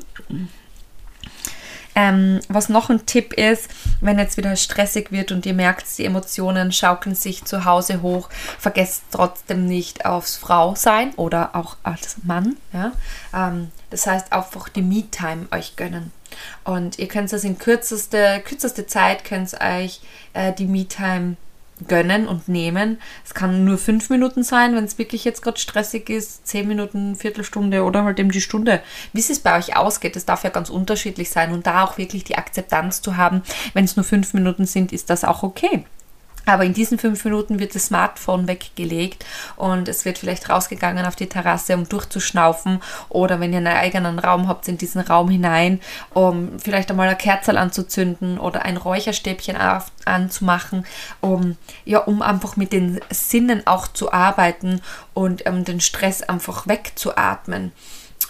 ähm, 1.94 2.40
was 2.48 2.68
noch 2.68 2.90
ein 2.90 3.06
Tipp 3.06 3.32
ist, 3.32 3.68
wenn 4.00 4.18
jetzt 4.18 4.36
wieder 4.36 4.54
stressig 4.56 5.12
wird 5.12 5.32
und 5.32 5.46
ihr 5.46 5.54
merkt, 5.54 5.86
die 5.98 6.04
Emotionen 6.04 6.72
schaukeln 6.72 7.14
sich 7.14 7.44
zu 7.44 7.64
Hause 7.64 8.02
hoch, 8.02 8.28
vergesst 8.58 9.04
trotzdem 9.10 9.66
nicht 9.66 10.04
aufs 10.04 10.36
Frau 10.36 10.74
sein 10.74 11.14
oder 11.16 11.56
auch 11.56 11.76
als 11.82 12.18
Mann. 12.22 12.56
Ja? 12.72 12.92
Ähm, 13.34 13.70
das 13.90 14.06
heißt, 14.06 14.32
einfach 14.32 14.68
die 14.68 14.82
Me-Time 14.82 15.48
euch 15.50 15.76
gönnen. 15.76 16.12
Und 16.64 16.98
ihr 16.98 17.08
könnt 17.08 17.32
es 17.32 17.44
in 17.44 17.58
kürzeste, 17.58 18.40
kürzeste 18.44 18.86
Zeit, 18.86 19.24
könnt 19.24 19.60
euch 19.60 20.00
äh, 20.32 20.52
die 20.52 20.66
Me-Time 20.66 21.36
gönnen 21.36 21.49
und 22.26 22.48
nehmen. 22.48 22.98
Es 23.24 23.34
kann 23.34 23.64
nur 23.64 23.78
fünf 23.78 24.10
Minuten 24.10 24.42
sein, 24.42 24.74
wenn 24.74 24.84
es 24.84 24.98
wirklich 24.98 25.24
jetzt 25.24 25.42
gerade 25.42 25.58
stressig 25.58 26.10
ist, 26.10 26.46
zehn 26.46 26.68
Minuten, 26.68 27.16
Viertelstunde 27.16 27.84
oder 27.84 28.04
halt 28.04 28.18
eben 28.18 28.30
die 28.30 28.40
Stunde. 28.40 28.80
Wie 29.12 29.20
es 29.20 29.40
bei 29.40 29.58
euch 29.58 29.76
ausgeht, 29.76 30.16
das 30.16 30.26
darf 30.26 30.44
ja 30.44 30.50
ganz 30.50 30.70
unterschiedlich 30.70 31.30
sein 31.30 31.52
und 31.52 31.66
da 31.66 31.84
auch 31.84 31.98
wirklich 31.98 32.24
die 32.24 32.36
Akzeptanz 32.36 33.02
zu 33.02 33.16
haben, 33.16 33.42
wenn 33.74 33.84
es 33.84 33.96
nur 33.96 34.04
fünf 34.04 34.34
Minuten 34.34 34.66
sind, 34.66 34.92
ist 34.92 35.10
das 35.10 35.24
auch 35.24 35.42
okay. 35.42 35.84
Aber 36.46 36.64
in 36.64 36.72
diesen 36.72 36.98
fünf 36.98 37.24
Minuten 37.24 37.58
wird 37.58 37.74
das 37.74 37.86
Smartphone 37.86 38.48
weggelegt 38.48 39.24
und 39.56 39.88
es 39.88 40.04
wird 40.04 40.18
vielleicht 40.18 40.48
rausgegangen 40.48 41.06
auf 41.06 41.16
die 41.16 41.28
Terrasse, 41.28 41.74
um 41.74 41.88
durchzuschnaufen. 41.88 42.80
Oder 43.08 43.40
wenn 43.40 43.52
ihr 43.52 43.58
einen 43.58 43.66
eigenen 43.68 44.18
Raum 44.18 44.48
habt, 44.48 44.66
in 44.68 44.78
diesen 44.78 45.00
Raum 45.00 45.28
hinein, 45.28 45.80
um 46.14 46.58
vielleicht 46.58 46.90
einmal 46.90 47.08
eine 47.08 47.16
Kerze 47.16 47.58
anzuzünden 47.58 48.38
oder 48.38 48.62
ein 48.64 48.76
Räucherstäbchen 48.76 49.56
anzumachen, 50.04 50.86
um, 51.20 51.56
ja, 51.84 51.98
um 51.98 52.22
einfach 52.22 52.56
mit 52.56 52.72
den 52.72 53.00
Sinnen 53.10 53.66
auch 53.66 53.88
zu 53.88 54.12
arbeiten 54.12 54.80
und 55.14 55.48
um, 55.48 55.64
den 55.64 55.80
Stress 55.80 56.22
einfach 56.22 56.66
wegzuatmen. 56.66 57.72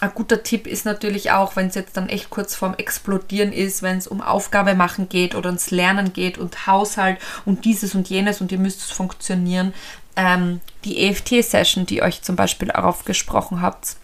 Ein 0.01 0.15
guter 0.15 0.41
Tipp 0.41 0.65
ist 0.65 0.83
natürlich 0.83 1.29
auch, 1.29 1.55
wenn 1.55 1.67
es 1.67 1.75
jetzt 1.75 1.95
dann 1.95 2.09
echt 2.09 2.31
kurz 2.31 2.55
vorm 2.55 2.73
Explodieren 2.73 3.53
ist, 3.53 3.83
wenn 3.83 3.99
es 3.99 4.07
um 4.07 4.19
Aufgabe 4.19 4.73
machen 4.73 5.09
geht 5.09 5.35
oder 5.35 5.49
ums 5.49 5.69
Lernen 5.69 6.11
geht 6.11 6.39
und 6.39 6.65
Haushalt 6.65 7.19
und 7.45 7.65
dieses 7.65 7.93
und 7.93 8.09
jenes 8.09 8.41
und 8.41 8.51
ihr 8.51 8.57
müsst 8.57 8.79
es 8.79 8.89
funktionieren, 8.89 9.75
ähm, 10.15 10.59
die 10.85 11.07
EFT-Session, 11.07 11.85
die 11.85 12.01
euch 12.01 12.23
zum 12.23 12.35
Beispiel 12.35 12.69
darauf 12.69 13.05
gesprochen 13.05 13.61
habt, 13.61 13.97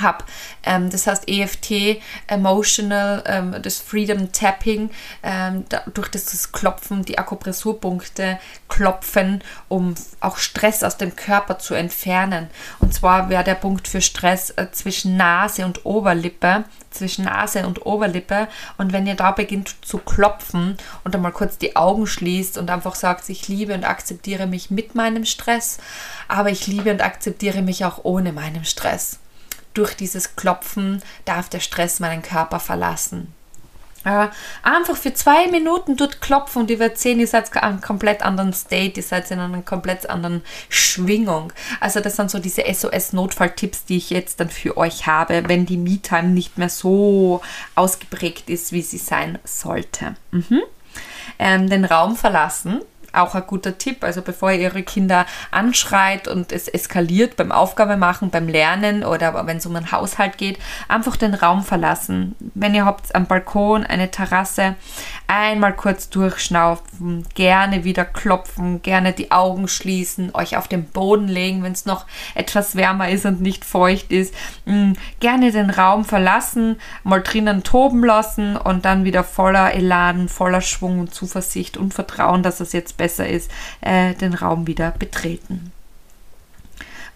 habe. 0.00 0.24
Ähm, 0.64 0.90
das 0.90 1.06
heißt 1.06 1.28
EFT, 1.28 2.00
Emotional, 2.26 3.22
ähm, 3.26 3.56
das 3.62 3.78
Freedom 3.78 4.32
Tapping, 4.32 4.90
ähm, 5.22 5.64
durch 5.94 6.08
das, 6.08 6.26
das 6.26 6.52
Klopfen, 6.52 7.04
die 7.04 7.18
Akupressurpunkte 7.18 8.38
klopfen, 8.68 9.42
um 9.68 9.94
auch 10.20 10.36
Stress 10.36 10.82
aus 10.82 10.96
dem 10.96 11.16
Körper 11.16 11.58
zu 11.58 11.74
entfernen. 11.74 12.48
Und 12.80 12.94
zwar 12.94 13.28
wäre 13.28 13.44
der 13.44 13.54
Punkt 13.54 13.88
für 13.88 14.00
Stress 14.00 14.50
äh, 14.50 14.70
zwischen 14.72 15.16
Nase 15.16 15.64
und 15.64 15.84
Oberlippe, 15.84 16.64
zwischen 16.90 17.24
Nase 17.24 17.66
und 17.66 17.86
Oberlippe. 17.86 18.48
Und 18.76 18.92
wenn 18.92 19.06
ihr 19.06 19.14
da 19.14 19.32
beginnt 19.32 19.76
zu 19.84 19.98
klopfen 19.98 20.76
und 21.04 21.14
einmal 21.14 21.32
kurz 21.32 21.58
die 21.58 21.76
Augen 21.76 22.06
schließt 22.06 22.58
und 22.58 22.70
einfach 22.70 22.94
sagt, 22.94 23.28
ich 23.28 23.48
liebe 23.48 23.74
und 23.74 23.84
akzeptiere 23.84 24.46
mich 24.46 24.70
mit 24.70 24.94
meinem 24.94 25.24
Stress, 25.24 25.78
aber 26.28 26.50
ich 26.50 26.66
liebe 26.66 26.90
und 26.90 27.02
akzeptiere 27.02 27.62
mich 27.62 27.84
auch 27.84 28.00
ohne 28.04 28.32
meinen 28.32 28.64
Stress 28.64 29.18
durch 29.74 29.94
dieses 29.94 30.36
Klopfen 30.36 31.02
darf 31.24 31.48
der 31.48 31.60
Stress 31.60 32.00
meinen 32.00 32.22
Körper 32.22 32.60
verlassen. 32.60 33.32
Äh, 34.04 34.28
einfach 34.62 34.96
für 34.96 35.12
zwei 35.12 35.48
Minuten 35.48 35.96
dort 35.96 36.20
klopfen 36.20 36.62
und 36.62 36.70
ihr 36.70 36.78
werdet 36.78 36.98
sehen, 36.98 37.18
ihr 37.18 37.26
seid 37.26 37.50
in 37.50 37.58
einem 37.58 37.80
komplett 37.80 38.22
anderen 38.22 38.52
State, 38.52 38.96
ihr 38.96 39.02
seid 39.02 39.30
in 39.30 39.40
einer 39.40 39.62
komplett 39.62 40.08
anderen 40.08 40.42
Schwingung. 40.68 41.52
Also 41.80 42.00
das 42.00 42.16
sind 42.16 42.30
so 42.30 42.38
diese 42.38 42.62
SOS-Notfalltipps, 42.62 43.84
die 43.86 43.96
ich 43.96 44.10
jetzt 44.10 44.38
dann 44.40 44.50
für 44.50 44.76
euch 44.76 45.06
habe, 45.06 45.42
wenn 45.48 45.66
die 45.66 45.76
Me-Time 45.76 46.28
nicht 46.28 46.58
mehr 46.58 46.68
so 46.68 47.42
ausgeprägt 47.74 48.48
ist, 48.48 48.72
wie 48.72 48.82
sie 48.82 48.98
sein 48.98 49.38
sollte. 49.44 50.14
Mhm. 50.30 50.62
Ähm, 51.40 51.68
den 51.68 51.84
Raum 51.84 52.16
verlassen 52.16 52.80
auch 53.12 53.34
ein 53.34 53.46
guter 53.46 53.78
Tipp. 53.78 54.04
Also 54.04 54.22
bevor 54.22 54.52
ihr 54.52 54.68
ihre 54.68 54.82
Kinder 54.82 55.26
anschreit 55.50 56.28
und 56.28 56.52
es 56.52 56.68
eskaliert 56.68 57.36
beim 57.36 57.52
Aufgabemachen, 57.52 58.30
beim 58.30 58.48
Lernen 58.48 59.04
oder 59.04 59.46
wenn 59.46 59.58
es 59.58 59.66
um 59.66 59.76
einen 59.76 59.92
Haushalt 59.92 60.38
geht, 60.38 60.58
einfach 60.88 61.16
den 61.16 61.34
Raum 61.34 61.62
verlassen. 61.62 62.34
Wenn 62.54 62.74
ihr 62.74 62.84
habt 62.84 63.14
am 63.14 63.26
Balkon 63.26 63.84
eine 63.84 64.10
Terrasse, 64.10 64.76
einmal 65.26 65.74
kurz 65.74 66.10
durchschnaufen, 66.10 67.24
gerne 67.34 67.84
wieder 67.84 68.04
klopfen, 68.04 68.82
gerne 68.82 69.12
die 69.12 69.30
Augen 69.30 69.68
schließen, 69.68 70.34
euch 70.34 70.56
auf 70.56 70.68
den 70.68 70.84
Boden 70.84 71.28
legen, 71.28 71.62
wenn 71.62 71.72
es 71.72 71.86
noch 71.86 72.06
etwas 72.34 72.76
wärmer 72.76 73.08
ist 73.08 73.26
und 73.26 73.40
nicht 73.40 73.64
feucht 73.64 74.12
ist. 74.12 74.34
Mm, 74.66 74.92
gerne 75.20 75.52
den 75.52 75.70
Raum 75.70 76.04
verlassen, 76.04 76.76
mal 77.04 77.22
drinnen 77.22 77.62
toben 77.62 78.04
lassen 78.04 78.56
und 78.56 78.84
dann 78.84 79.04
wieder 79.04 79.24
voller 79.24 79.74
Elan, 79.74 80.28
voller 80.28 80.60
Schwung 80.60 81.00
und 81.00 81.14
Zuversicht 81.14 81.76
und 81.76 81.94
Vertrauen, 81.94 82.42
dass 82.42 82.60
es 82.60 82.72
jetzt 82.72 82.96
besser 82.98 83.26
ist, 83.26 83.50
äh, 83.80 84.12
den 84.14 84.34
Raum 84.34 84.66
wieder 84.66 84.90
betreten. 84.90 85.72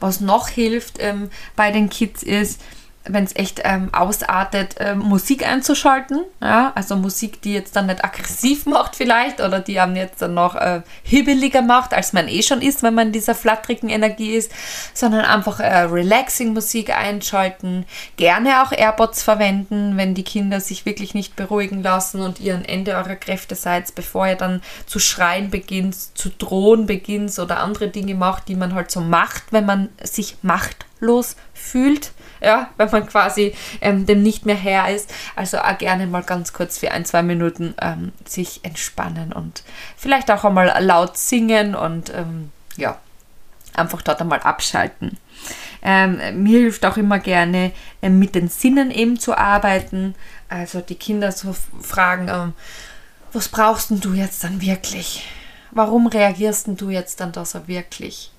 Was 0.01 0.21
noch 0.21 0.49
hilft 0.49 0.97
ähm, 0.99 1.29
bei 1.55 1.71
den 1.71 1.91
Kids 1.91 2.23
ist, 2.23 2.61
wenn 3.05 3.25
es 3.25 3.35
echt 3.35 3.61
ähm, 3.65 3.93
ausartet, 3.93 4.77
ähm, 4.79 4.99
Musik 4.99 5.47
einzuschalten. 5.47 6.21
Ja? 6.41 6.73
Also 6.75 6.97
Musik, 6.97 7.43
die 7.43 7.53
jetzt 7.53 7.75
dann 7.75 7.87
nicht 7.87 8.05
aggressiv 8.05 8.67
macht 8.67 8.97
vielleicht 8.97 9.41
oder 9.41 9.61
die 9.61 9.81
einem 9.81 9.97
jetzt 9.97 10.23
dann 10.23 10.35
noch 10.35 10.55
äh, 10.55 10.83
hibbeliger 11.03 11.63
macht, 11.63 11.95
als 11.95 12.13
man 12.13 12.29
eh 12.29 12.43
schon 12.43 12.63
ist, 12.63 12.83
wenn 12.83 12.95
man 12.95 13.09
in 13.09 13.13
dieser 13.13 13.35
flatterigen 13.35 13.89
Energie 13.89 14.35
ist, 14.35 14.53
sondern 14.95 15.25
einfach 15.25 15.61
äh, 15.61 15.81
relaxing 15.83 16.53
Musik 16.53 16.97
einschalten. 16.97 17.87
Gerne 18.17 18.63
auch 18.63 18.73
AirPods 18.73 19.23
verwenden, 19.23 19.97
wenn 19.97 20.15
die 20.15 20.25
Kinder 20.25 20.61
sich 20.61 20.87
wirklich 20.87 21.15
nicht 21.15 21.35
beruhigen 21.35 21.83
lassen 21.83 22.21
und 22.21 22.41
ihr 22.41 22.55
am 22.55 22.65
Ende 22.65 22.95
eurer 22.95 23.17
Kräfte 23.17 23.55
seid, 23.55 23.95
bevor 23.95 24.29
ihr 24.29 24.37
dann 24.37 24.63
zu 24.87 24.99
schreien 24.99 25.51
beginnt, 25.51 25.97
zu 26.17 26.31
drohen 26.31 26.87
beginnt 26.87 27.37
oder 27.39 27.61
andere 27.61 27.89
Dinge 27.89 28.15
macht, 28.15 28.49
die 28.49 28.55
man 28.55 28.75
halt 28.75 28.91
so 28.91 29.01
macht, 29.01 29.53
wenn 29.53 29.67
man 29.67 29.89
sich 30.03 30.37
machtlos 30.43 30.92
fühlt 31.53 32.13
ja, 32.43 32.71
wenn 32.77 32.91
man 32.91 33.07
quasi 33.07 33.55
ähm, 33.81 34.05
dem 34.05 34.23
nicht 34.23 34.47
mehr 34.47 34.57
her 34.57 34.95
ist. 34.95 35.13
Also 35.37 35.59
auch 35.59 35.79
gerne 35.79 36.07
mal 36.07 36.23
ganz 36.23 36.53
kurz 36.53 36.79
für 36.79 36.91
ein, 36.91 37.05
zwei 37.05 37.23
Minuten 37.23 37.75
ähm, 37.81 38.13
sich 38.25 38.65
entspannen 38.65 39.33
und 39.33 39.63
vielleicht 39.97 40.31
auch 40.31 40.45
einmal 40.45 40.75
laut 40.81 41.17
singen 41.17 41.75
und 41.75 42.13
ähm, 42.15 42.51
ja, 42.77 42.99
einfach 43.75 44.03
dort 44.03 44.21
einmal 44.21 44.41
abschalten. 44.41 45.19
Ähm, 45.83 46.43
mir 46.43 46.61
hilft 46.61 46.85
auch 46.85 46.97
immer 46.97 47.19
gerne, 47.19 47.73
äh, 48.03 48.09
mit 48.09 48.35
den 48.35 48.49
Sinnen 48.49 48.91
eben 48.91 49.19
zu 49.19 49.37
arbeiten. 49.37 50.15
Also 50.49 50.81
die 50.81 50.95
Kinder 50.95 51.33
so 51.33 51.57
fragen, 51.81 52.29
ähm, 52.29 52.53
was 53.33 53.49
brauchst 53.49 53.91
du 53.91 54.13
jetzt 54.13 54.45
dann 54.45 54.61
wirklich? 54.61 55.27
Warum 55.71 56.07
reagierst 56.07 56.69
du 56.69 56.91
jetzt 56.91 57.21
dann 57.21 57.33
da 57.33 57.45
so 57.45 57.67
wirklich? 57.67 58.31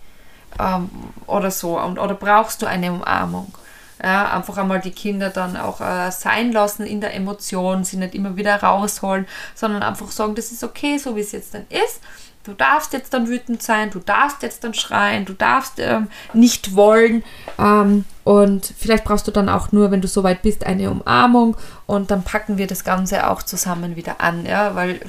Ähm, 0.60 0.90
oder 1.28 1.52
so. 1.52 1.80
Und, 1.80 2.00
oder 2.00 2.16
brauchst 2.16 2.62
du 2.62 2.66
eine 2.66 2.92
Umarmung? 2.92 3.54
Ja, 4.02 4.34
einfach 4.34 4.58
einmal 4.58 4.82
die 4.82 4.92
Kinder 4.92 5.30
dann 5.30 5.56
auch 5.56 5.80
äh, 5.80 6.12
sein 6.12 6.52
lassen 6.52 6.86
in 6.86 7.00
der 7.00 7.14
Emotion, 7.14 7.86
sie 7.86 7.96
nicht 7.98 8.16
immer 8.16 8.36
wieder 8.36 8.62
rausholen, 8.62 9.28
sondern 9.56 9.82
einfach 9.82 10.12
sagen, 10.12 10.36
das 10.36 10.52
ist 10.52 10.64
okay, 10.64 10.98
so 10.98 11.16
wie 11.16 11.22
es 11.22 11.32
jetzt 11.32 11.54
dann 11.54 11.66
ist. 11.70 12.02
Du 12.44 12.52
darfst 12.52 12.92
jetzt 12.92 13.14
dann 13.14 13.30
wütend 13.30 13.64
sein, 13.64 13.90
du 13.90 14.00
darfst 14.00 14.44
jetzt 14.44 14.66
dann 14.66 14.74
schreien, 14.74 15.24
du 15.24 15.32
darfst 15.32 15.76
ähm, 15.78 16.10
nicht 16.34 16.76
wollen. 16.76 17.24
Ähm, 17.58 18.04
und 18.26 18.74
vielleicht 18.78 19.06
brauchst 19.06 19.28
du 19.28 19.32
dann 19.32 19.48
auch 19.48 19.72
nur, 19.72 19.92
wenn 19.92 20.02
du 20.02 20.10
soweit 20.10 20.42
bist, 20.42 20.66
eine 20.66 20.92
Umarmung 20.92 21.56
und 21.86 22.12
dann 22.12 22.24
packen 22.24 22.58
wir 22.58 22.68
das 22.68 22.84
Ganze 22.84 23.30
auch 23.30 23.44
zusammen 23.44 23.96
wieder 23.96 24.20
an. 24.20 24.46
Ja, 24.46 24.76
weil 24.76 25.00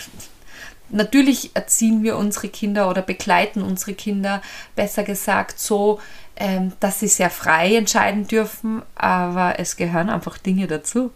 natürlich 0.90 1.54
erziehen 1.54 2.02
wir 2.02 2.16
unsere 2.16 2.48
Kinder 2.48 2.88
oder 2.88 3.02
begleiten 3.02 3.62
unsere 3.62 3.94
Kinder, 3.94 4.42
besser 4.76 5.02
gesagt, 5.02 5.58
so, 5.58 6.00
ähm, 6.36 6.72
dass 6.80 7.00
sie 7.00 7.08
sehr 7.08 7.30
frei 7.30 7.76
entscheiden 7.76 8.26
dürfen, 8.26 8.82
aber 8.94 9.58
es 9.58 9.76
gehören 9.76 10.10
einfach 10.10 10.38
Dinge 10.38 10.66
dazu. 10.66 11.12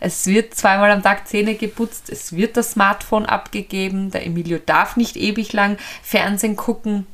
Es 0.00 0.26
wird 0.26 0.54
zweimal 0.54 0.90
am 0.90 1.02
Tag 1.02 1.28
Zähne 1.28 1.54
geputzt, 1.54 2.10
es 2.10 2.34
wird 2.34 2.56
das 2.56 2.72
Smartphone 2.72 3.26
abgegeben, 3.26 4.10
der 4.10 4.26
Emilio 4.26 4.58
darf 4.58 4.96
nicht 4.96 5.16
ewig 5.16 5.52
lang 5.52 5.78
Fernsehen 6.02 6.56
gucken, 6.56 7.06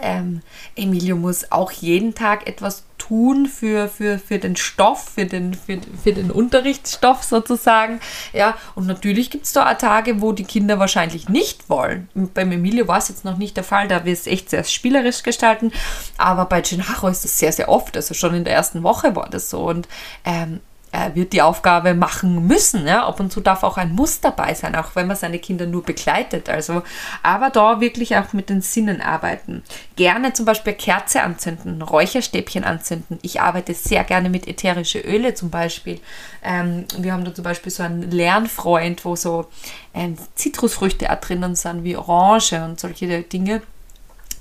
ähm, 0.00 0.40
Emilio 0.76 1.16
muss 1.16 1.50
auch 1.50 1.70
jeden 1.72 2.14
Tag 2.14 2.46
etwas 2.46 2.84
tun 2.98 3.46
für, 3.46 3.88
für, 3.88 4.18
für 4.18 4.38
den 4.38 4.54
Stoff, 4.54 5.10
für 5.14 5.26
den, 5.26 5.54
für, 5.54 5.78
für 6.02 6.12
den 6.12 6.30
Unterrichtsstoff 6.30 7.24
sozusagen. 7.24 8.00
Ja, 8.32 8.56
und 8.74 8.86
natürlich 8.86 9.30
gibt 9.30 9.46
es 9.46 9.52
da 9.52 9.70
auch 9.70 9.76
Tage, 9.76 10.20
wo 10.20 10.32
die 10.32 10.44
Kinder 10.44 10.78
wahrscheinlich 10.78 11.28
nicht 11.28 11.68
wollen. 11.68 12.08
Beim 12.14 12.52
Emilio 12.52 12.86
war 12.86 12.98
es 12.98 13.08
jetzt 13.08 13.24
noch 13.24 13.38
nicht 13.38 13.56
der 13.56 13.64
Fall, 13.64 13.88
da 13.88 14.04
wir 14.04 14.12
es 14.12 14.26
echt 14.26 14.50
sehr 14.50 14.64
spielerisch 14.64 15.22
gestalten. 15.22 15.72
Aber 16.16 16.44
bei 16.46 16.60
Gennaro 16.60 17.08
ist 17.08 17.24
das 17.24 17.38
sehr, 17.38 17.52
sehr 17.52 17.68
oft. 17.68 17.96
Also 17.96 18.14
schon 18.14 18.34
in 18.34 18.44
der 18.44 18.54
ersten 18.54 18.82
Woche 18.82 19.16
war 19.16 19.28
das 19.28 19.50
so. 19.50 19.64
Und 19.68 19.88
ähm, 20.24 20.60
er 20.92 21.14
wird 21.14 21.32
die 21.32 21.40
Aufgabe 21.40 21.94
machen 21.94 22.46
müssen. 22.46 22.86
Ja? 22.86 23.06
Ab 23.06 23.18
und 23.18 23.32
zu 23.32 23.40
darf 23.40 23.62
auch 23.62 23.78
ein 23.78 23.92
Muss 23.92 24.20
dabei 24.20 24.52
sein, 24.54 24.76
auch 24.76 24.94
wenn 24.94 25.06
man 25.06 25.16
seine 25.16 25.38
Kinder 25.38 25.66
nur 25.66 25.82
begleitet. 25.82 26.50
Also, 26.50 26.82
aber 27.22 27.48
da 27.50 27.80
wirklich 27.80 28.16
auch 28.16 28.34
mit 28.34 28.50
den 28.50 28.60
Sinnen 28.60 29.00
arbeiten. 29.00 29.62
Gerne 29.96 30.34
zum 30.34 30.44
Beispiel 30.44 30.74
Kerze 30.74 31.22
anzünden, 31.22 31.80
Räucherstäbchen 31.80 32.64
anzünden. 32.64 33.18
Ich 33.22 33.40
arbeite 33.40 33.72
sehr 33.72 34.04
gerne 34.04 34.28
mit 34.28 34.46
ätherische 34.46 35.00
Öle 35.00 35.34
zum 35.34 35.48
Beispiel. 35.50 35.98
Ähm, 36.44 36.84
wir 36.98 37.14
haben 37.14 37.24
da 37.24 37.34
zum 37.34 37.44
Beispiel 37.44 37.72
so 37.72 37.82
einen 37.82 38.10
Lernfreund, 38.10 39.04
wo 39.06 39.16
so 39.16 39.46
ähm, 39.94 40.16
Zitrusfrüchte 40.34 41.06
drinnen 41.22 41.54
sind, 41.54 41.84
wie 41.84 41.96
Orange 41.96 42.62
und 42.62 42.78
solche 42.78 43.22
Dinge. 43.22 43.62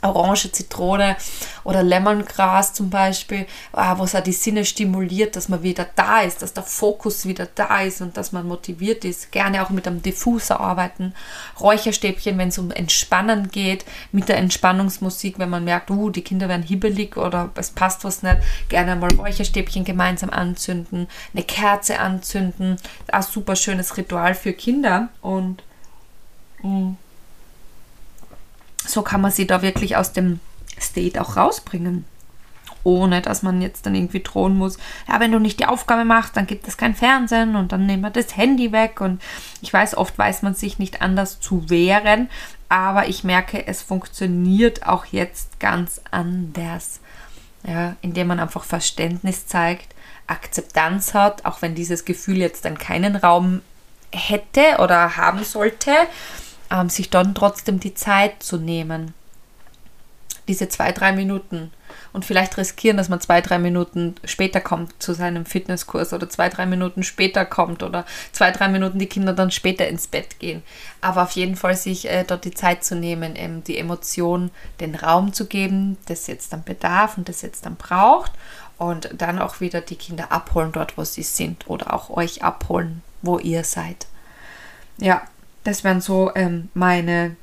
Orange, 0.01 0.51
Zitrone 0.51 1.15
oder 1.63 1.83
Lemongras 1.83 2.73
zum 2.73 2.89
Beispiel, 2.89 3.45
ah, 3.73 3.97
wo 3.97 4.03
es 4.03 4.15
auch 4.15 4.21
die 4.21 4.31
Sinne 4.31 4.65
stimuliert, 4.65 5.35
dass 5.35 5.49
man 5.49 5.63
wieder 5.63 5.87
da 5.95 6.21
ist, 6.21 6.41
dass 6.41 6.53
der 6.53 6.63
Fokus 6.63 7.25
wieder 7.25 7.47
da 7.53 7.81
ist 7.81 8.01
und 8.01 8.17
dass 8.17 8.31
man 8.31 8.47
motiviert 8.47 9.05
ist. 9.05 9.31
Gerne 9.31 9.63
auch 9.63 9.69
mit 9.69 9.87
einem 9.87 10.01
Diffuser 10.01 10.59
arbeiten. 10.59 11.13
Räucherstäbchen, 11.59 12.37
wenn 12.37 12.49
es 12.49 12.57
um 12.57 12.71
Entspannen 12.71 13.49
geht, 13.51 13.85
mit 14.11 14.29
der 14.29 14.37
Entspannungsmusik, 14.37 15.37
wenn 15.39 15.49
man 15.49 15.63
merkt, 15.63 15.91
uh, 15.91 16.09
die 16.09 16.23
Kinder 16.23 16.49
werden 16.49 16.63
hibbelig 16.63 17.17
oder 17.17 17.49
es 17.55 17.69
passt 17.71 18.03
was 18.03 18.23
nicht, 18.23 18.37
gerne 18.69 18.95
mal 18.95 19.13
Räucherstäbchen 19.13 19.83
gemeinsam 19.83 20.29
anzünden, 20.29 21.07
eine 21.33 21.43
Kerze 21.43 21.99
anzünden. 21.99 22.77
Ein 23.11 23.21
super 23.21 23.55
schönes 23.55 23.97
Ritual 23.97 24.35
für 24.35 24.53
Kinder 24.53 25.09
und 25.21 25.63
mh, 26.63 26.69
mm, 26.69 26.97
so 28.87 29.01
kann 29.01 29.21
man 29.21 29.31
sie 29.31 29.47
da 29.47 29.61
wirklich 29.61 29.95
aus 29.95 30.13
dem 30.13 30.39
State 30.79 31.21
auch 31.21 31.37
rausbringen. 31.37 32.05
Ohne 32.83 33.21
dass 33.21 33.43
man 33.43 33.61
jetzt 33.61 33.85
dann 33.85 33.93
irgendwie 33.93 34.23
drohen 34.23 34.57
muss, 34.57 34.77
ja, 35.07 35.19
wenn 35.19 35.31
du 35.31 35.37
nicht 35.37 35.59
die 35.59 35.67
Aufgabe 35.67 36.03
machst, 36.03 36.35
dann 36.35 36.47
gibt 36.47 36.67
es 36.67 36.77
kein 36.77 36.95
Fernsehen 36.95 37.55
und 37.55 37.71
dann 37.71 37.85
nehmen 37.85 38.01
wir 38.01 38.09
das 38.09 38.35
Handy 38.35 38.71
weg. 38.71 39.01
Und 39.01 39.21
ich 39.61 39.71
weiß, 39.71 39.95
oft 39.95 40.17
weiß 40.17 40.41
man 40.41 40.55
sich 40.55 40.79
nicht 40.79 41.01
anders 41.01 41.39
zu 41.39 41.69
wehren, 41.69 42.27
aber 42.69 43.07
ich 43.07 43.23
merke, 43.23 43.67
es 43.67 43.83
funktioniert 43.83 44.87
auch 44.87 45.05
jetzt 45.05 45.59
ganz 45.59 46.01
anders. 46.09 47.01
Ja, 47.67 47.95
indem 48.01 48.27
man 48.27 48.39
einfach 48.39 48.63
Verständnis 48.63 49.45
zeigt, 49.45 49.93
Akzeptanz 50.25 51.13
hat, 51.13 51.45
auch 51.45 51.61
wenn 51.61 51.75
dieses 51.75 52.05
Gefühl 52.05 52.37
jetzt 52.37 52.65
dann 52.65 52.79
keinen 52.79 53.15
Raum 53.15 53.61
hätte 54.11 54.77
oder 54.79 55.15
haben 55.15 55.43
sollte, 55.43 55.91
ähm, 56.71 56.89
sich 56.89 57.09
dann 57.09 57.35
trotzdem 57.35 57.79
die 57.79 57.93
Zeit 57.93 58.41
zu 58.41 58.57
nehmen. 58.57 59.13
Diese 60.47 60.69
zwei, 60.69 60.91
drei 60.91 61.11
Minuten 61.11 61.71
und 62.13 62.25
vielleicht 62.25 62.57
riskieren, 62.57 62.97
dass 62.97 63.09
man 63.09 63.21
zwei, 63.21 63.41
drei 63.41 63.59
Minuten 63.59 64.15
später 64.23 64.59
kommt 64.59 65.01
zu 65.01 65.13
seinem 65.13 65.45
Fitnesskurs 65.45 66.13
oder 66.13 66.29
zwei, 66.29 66.49
drei 66.49 66.65
Minuten 66.65 67.03
später 67.03 67.45
kommt 67.45 67.83
oder 67.83 68.05
zwei, 68.31 68.51
drei 68.51 68.67
Minuten 68.67 68.99
die 68.99 69.07
Kinder 69.07 69.33
dann 69.33 69.51
später 69.51 69.87
ins 69.87 70.07
Bett 70.07 70.39
gehen. 70.39 70.63
Aber 70.99 71.23
auf 71.23 71.31
jeden 71.31 71.55
Fall 71.55 71.75
sich 71.75 72.09
äh, 72.09 72.23
dort 72.23 72.45
die 72.45 72.53
Zeit 72.53 72.83
zu 72.83 72.95
nehmen, 72.95 73.33
ähm, 73.35 73.63
die 73.63 73.77
Emotion, 73.77 74.51
den 74.79 74.95
Raum 74.95 75.31
zu 75.31 75.45
geben, 75.45 75.97
das 76.07 76.27
jetzt 76.27 76.51
dann 76.53 76.63
bedarf 76.63 77.17
und 77.17 77.29
das 77.29 77.41
jetzt 77.41 77.65
dann 77.65 77.75
braucht 77.75 78.31
und 78.77 79.09
dann 79.17 79.39
auch 79.39 79.61
wieder 79.61 79.81
die 79.81 79.95
Kinder 79.95 80.31
abholen 80.31 80.71
dort, 80.71 80.97
wo 80.97 81.03
sie 81.03 81.23
sind 81.23 81.69
oder 81.69 81.93
auch 81.93 82.09
euch 82.09 82.43
abholen, 82.43 83.03
wo 83.21 83.37
ihr 83.37 83.63
seid. 83.63 84.07
Ja, 84.97 85.21
das 85.63 85.83
wären 85.83 86.01
so 86.01 86.31
ähm, 86.35 86.69
meine, 86.73 87.35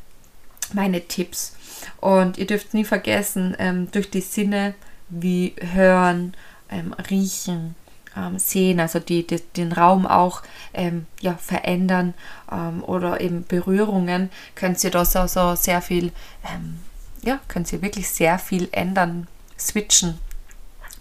meine 0.73 1.01
Tipps. 1.07 1.55
Und 2.01 2.39
ihr 2.39 2.47
dürft 2.47 2.75
nie 2.75 2.85
vergessen, 2.85 3.57
ähm, 3.59 3.91
durch 3.91 4.11
die 4.11 4.21
Sinne 4.21 4.75
wie 5.09 5.55
Hören, 5.61 6.35
ähm, 6.71 6.93
Riechen, 7.11 7.75
ähm, 8.17 8.39
Sehen, 8.39 8.81
also 8.81 8.99
die, 8.99 9.27
die, 9.27 9.41
den 9.57 9.73
Raum 9.73 10.07
auch 10.07 10.43
ähm, 10.75 11.07
ja, 11.21 11.35
verändern 11.35 12.15
ähm, 12.51 12.83
oder 12.85 13.21
eben 13.21 13.47
Berührungen, 13.47 14.31
könnt 14.55 14.83
ihr 14.83 14.91
da 14.91 15.05
so, 15.05 15.27
so 15.27 15.55
sehr 15.55 15.83
viel, 15.83 16.13
ähm, 16.53 16.81
ja, 17.23 17.39
könnt 17.49 17.73
ihr 17.73 17.83
wirklich 17.83 18.09
sehr 18.11 18.39
viel 18.39 18.69
ändern, 18.73 19.29
switchen 19.59 20.19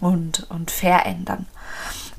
und, 0.00 0.46
und 0.50 0.70
verändern. 0.70 1.46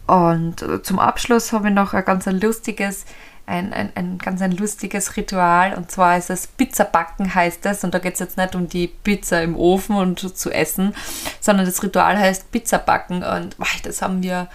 Und 0.07 0.61
äh, 0.63 0.81
zum 0.81 0.99
Abschluss 0.99 1.53
habe 1.53 1.69
ich 1.69 1.73
noch 1.73 1.93
ein 1.93 2.03
ganz 2.03 2.25
lustiges 2.25 3.05
ein, 3.49 3.73
ein, 3.73 3.91
ein 3.95 4.17
ganz 4.19 4.41
ein 4.41 4.51
lustiges 4.51 5.17
Ritual. 5.17 5.73
Und 5.73 5.91
zwar 5.91 6.17
ist 6.17 6.29
es 6.29 6.47
Pizza 6.47 6.85
backen 6.85 7.33
heißt 7.33 7.65
es 7.65 7.83
und 7.83 7.93
da 7.93 7.99
geht 7.99 8.13
es 8.13 8.19
jetzt 8.19 8.37
nicht 8.37 8.55
um 8.55 8.69
die 8.69 8.87
Pizza 8.87 9.41
im 9.41 9.57
Ofen 9.57 9.95
und 9.95 10.19
zu 10.37 10.51
essen, 10.51 10.95
sondern 11.39 11.65
das 11.65 11.81
Ritual 11.83 12.17
heißt 12.17 12.51
Pizza 12.51 12.77
backen 12.77 13.23
und 13.23 13.55
das 13.83 14.01
haben 14.01 14.23
wir 14.23 14.47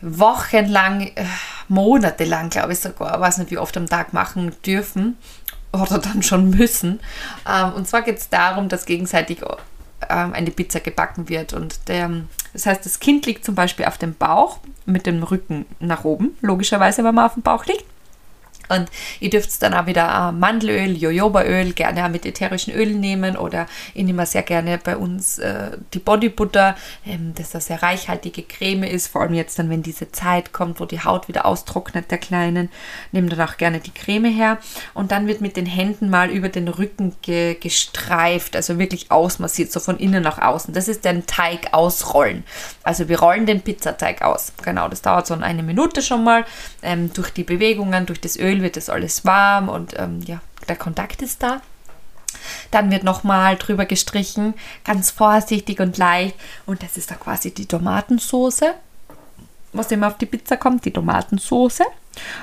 wochenlang, 0.00 1.00
äh, 1.14 1.24
monatelang 1.68 2.50
glaube 2.50 2.74
ich 2.74 2.80
sogar, 2.80 3.20
weiß 3.20 3.38
nicht 3.38 3.50
wie 3.50 3.58
oft 3.58 3.76
am 3.76 3.88
Tag 3.88 4.12
machen 4.12 4.54
dürfen 4.64 5.16
oder 5.72 5.98
dann 5.98 6.22
schon 6.22 6.50
müssen. 6.50 7.00
Ähm, 7.48 7.72
und 7.72 7.88
zwar 7.88 8.02
geht 8.02 8.18
es 8.18 8.28
darum, 8.28 8.68
dass 8.68 8.86
gegenseitig 8.86 9.42
eine 10.10 10.50
Pizza 10.50 10.80
gebacken 10.80 11.28
wird 11.28 11.52
und 11.52 11.88
der 11.88 12.10
das 12.54 12.66
heißt, 12.66 12.86
das 12.86 13.00
Kind 13.00 13.26
liegt 13.26 13.44
zum 13.44 13.56
Beispiel 13.56 13.84
auf 13.84 13.98
dem 13.98 14.14
Bauch 14.14 14.58
mit 14.86 15.06
dem 15.06 15.22
Rücken 15.22 15.66
nach 15.80 16.04
oben, 16.04 16.36
logischerweise, 16.40 17.04
wenn 17.04 17.14
man 17.14 17.26
auf 17.26 17.34
dem 17.34 17.42
Bauch 17.42 17.66
liegt. 17.66 17.84
Und 18.68 18.90
ihr 19.20 19.30
dürft 19.30 19.62
dann 19.62 19.74
auch 19.74 19.86
wieder 19.86 20.30
äh, 20.30 20.32
Mandelöl, 20.32 20.96
Jojobaöl, 20.96 21.72
gerne 21.72 22.04
auch 22.04 22.08
mit 22.08 22.24
ätherischen 22.24 22.72
Ölen 22.72 23.00
nehmen 23.00 23.36
oder 23.36 23.66
ich 23.94 24.04
nehme 24.04 24.24
sehr 24.26 24.42
gerne 24.42 24.78
bei 24.78 24.96
uns 24.96 25.38
äh, 25.38 25.72
die 25.92 25.98
Bodybutter, 25.98 26.76
ähm, 27.06 27.34
dass 27.34 27.50
das 27.50 27.66
sehr 27.66 27.82
reichhaltige 27.82 28.42
Creme 28.42 28.84
ist, 28.84 29.08
vor 29.08 29.22
allem 29.22 29.34
jetzt 29.34 29.58
dann, 29.58 29.70
wenn 29.70 29.82
diese 29.82 30.10
Zeit 30.12 30.52
kommt, 30.52 30.80
wo 30.80 30.86
die 30.86 31.00
Haut 31.00 31.28
wieder 31.28 31.46
austrocknet, 31.46 32.10
der 32.10 32.18
Kleinen, 32.18 32.70
nehmt 33.12 33.32
dann 33.32 33.40
auch 33.42 33.56
gerne 33.56 33.80
die 33.80 33.92
Creme 33.92 34.30
her 34.30 34.58
und 34.94 35.12
dann 35.12 35.26
wird 35.26 35.40
mit 35.40 35.56
den 35.56 35.66
Händen 35.66 36.08
mal 36.08 36.30
über 36.30 36.48
den 36.48 36.68
Rücken 36.68 37.14
ge 37.22 37.54
gestreift, 37.54 38.56
also 38.56 38.78
wirklich 38.78 39.10
ausmassiert, 39.10 39.72
so 39.72 39.80
von 39.80 39.98
innen 39.98 40.22
nach 40.22 40.38
außen. 40.38 40.74
Das 40.74 40.88
ist 40.88 41.04
der 41.04 41.24
Teig 41.26 41.72
ausrollen. 41.72 42.44
Also 42.82 43.08
wir 43.08 43.20
rollen 43.20 43.46
den 43.46 43.60
Pizzateig 43.60 44.22
aus. 44.22 44.52
Genau, 44.62 44.88
das 44.88 45.02
dauert 45.02 45.26
so 45.26 45.34
eine 45.34 45.62
Minute 45.62 46.02
schon 46.02 46.24
mal 46.24 46.44
ähm, 46.82 47.12
durch 47.12 47.30
die 47.30 47.44
Bewegungen, 47.44 48.06
durch 48.06 48.20
das 48.20 48.38
Öl 48.38 48.53
Öl 48.54 48.62
wird 48.62 48.76
das 48.76 48.88
alles 48.88 49.24
warm 49.24 49.68
und 49.68 49.94
ähm, 49.98 50.20
ja, 50.24 50.40
der 50.68 50.76
Kontakt 50.76 51.22
ist 51.22 51.42
da. 51.42 51.60
Dann 52.70 52.90
wird 52.90 53.04
nochmal 53.04 53.56
drüber 53.56 53.86
gestrichen, 53.86 54.54
ganz 54.84 55.10
vorsichtig 55.10 55.80
und 55.80 55.96
leicht. 55.98 56.36
Und 56.66 56.82
das 56.82 56.96
ist 56.96 57.10
da 57.10 57.14
quasi 57.14 57.52
die 57.52 57.66
Tomatensoße, 57.66 58.74
was 59.72 59.90
immer 59.90 60.08
auf 60.08 60.18
die 60.18 60.26
Pizza 60.26 60.56
kommt, 60.56 60.84
die 60.84 60.92
Tomatensoße. 60.92 61.84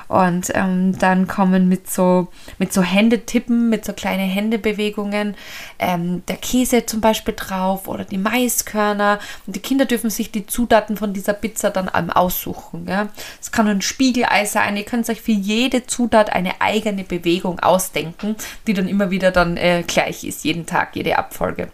Und 0.07 0.51
ähm, 0.53 0.97
dann 0.97 1.27
kommen 1.27 1.67
mit 1.69 1.89
so, 1.89 2.27
mit 2.57 2.73
so 2.73 2.81
Händetippen, 2.81 3.69
mit 3.69 3.85
so 3.85 3.93
kleinen 3.93 4.29
Händebewegungen 4.29 5.35
ähm, 5.79 6.23
der 6.27 6.37
Käse 6.37 6.85
zum 6.85 7.01
Beispiel 7.01 7.33
drauf 7.35 7.87
oder 7.87 8.05
die 8.05 8.17
Maiskörner. 8.17 9.19
Und 9.45 9.55
die 9.55 9.61
Kinder 9.61 9.85
dürfen 9.85 10.09
sich 10.09 10.31
die 10.31 10.45
Zutaten 10.45 10.97
von 10.97 11.13
dieser 11.13 11.33
Pizza 11.33 11.69
dann 11.69 11.89
aussuchen. 11.89 12.87
Es 12.87 12.91
ja. 12.91 13.07
kann 13.51 13.67
ein 13.67 13.81
Spiegelei 13.81 14.45
sein. 14.45 14.77
Ihr 14.77 14.85
könnt 14.85 15.09
euch 15.09 15.21
für 15.21 15.31
jede 15.31 15.85
Zutat 15.85 16.31
eine 16.31 16.61
eigene 16.61 17.03
Bewegung 17.03 17.59
ausdenken, 17.59 18.35
die 18.67 18.73
dann 18.73 18.87
immer 18.87 19.11
wieder 19.11 19.31
dann 19.31 19.57
äh, 19.57 19.83
gleich 19.85 20.23
ist, 20.23 20.43
jeden 20.43 20.65
Tag, 20.65 20.95
jede 20.95 21.17
Abfolge. 21.17 21.69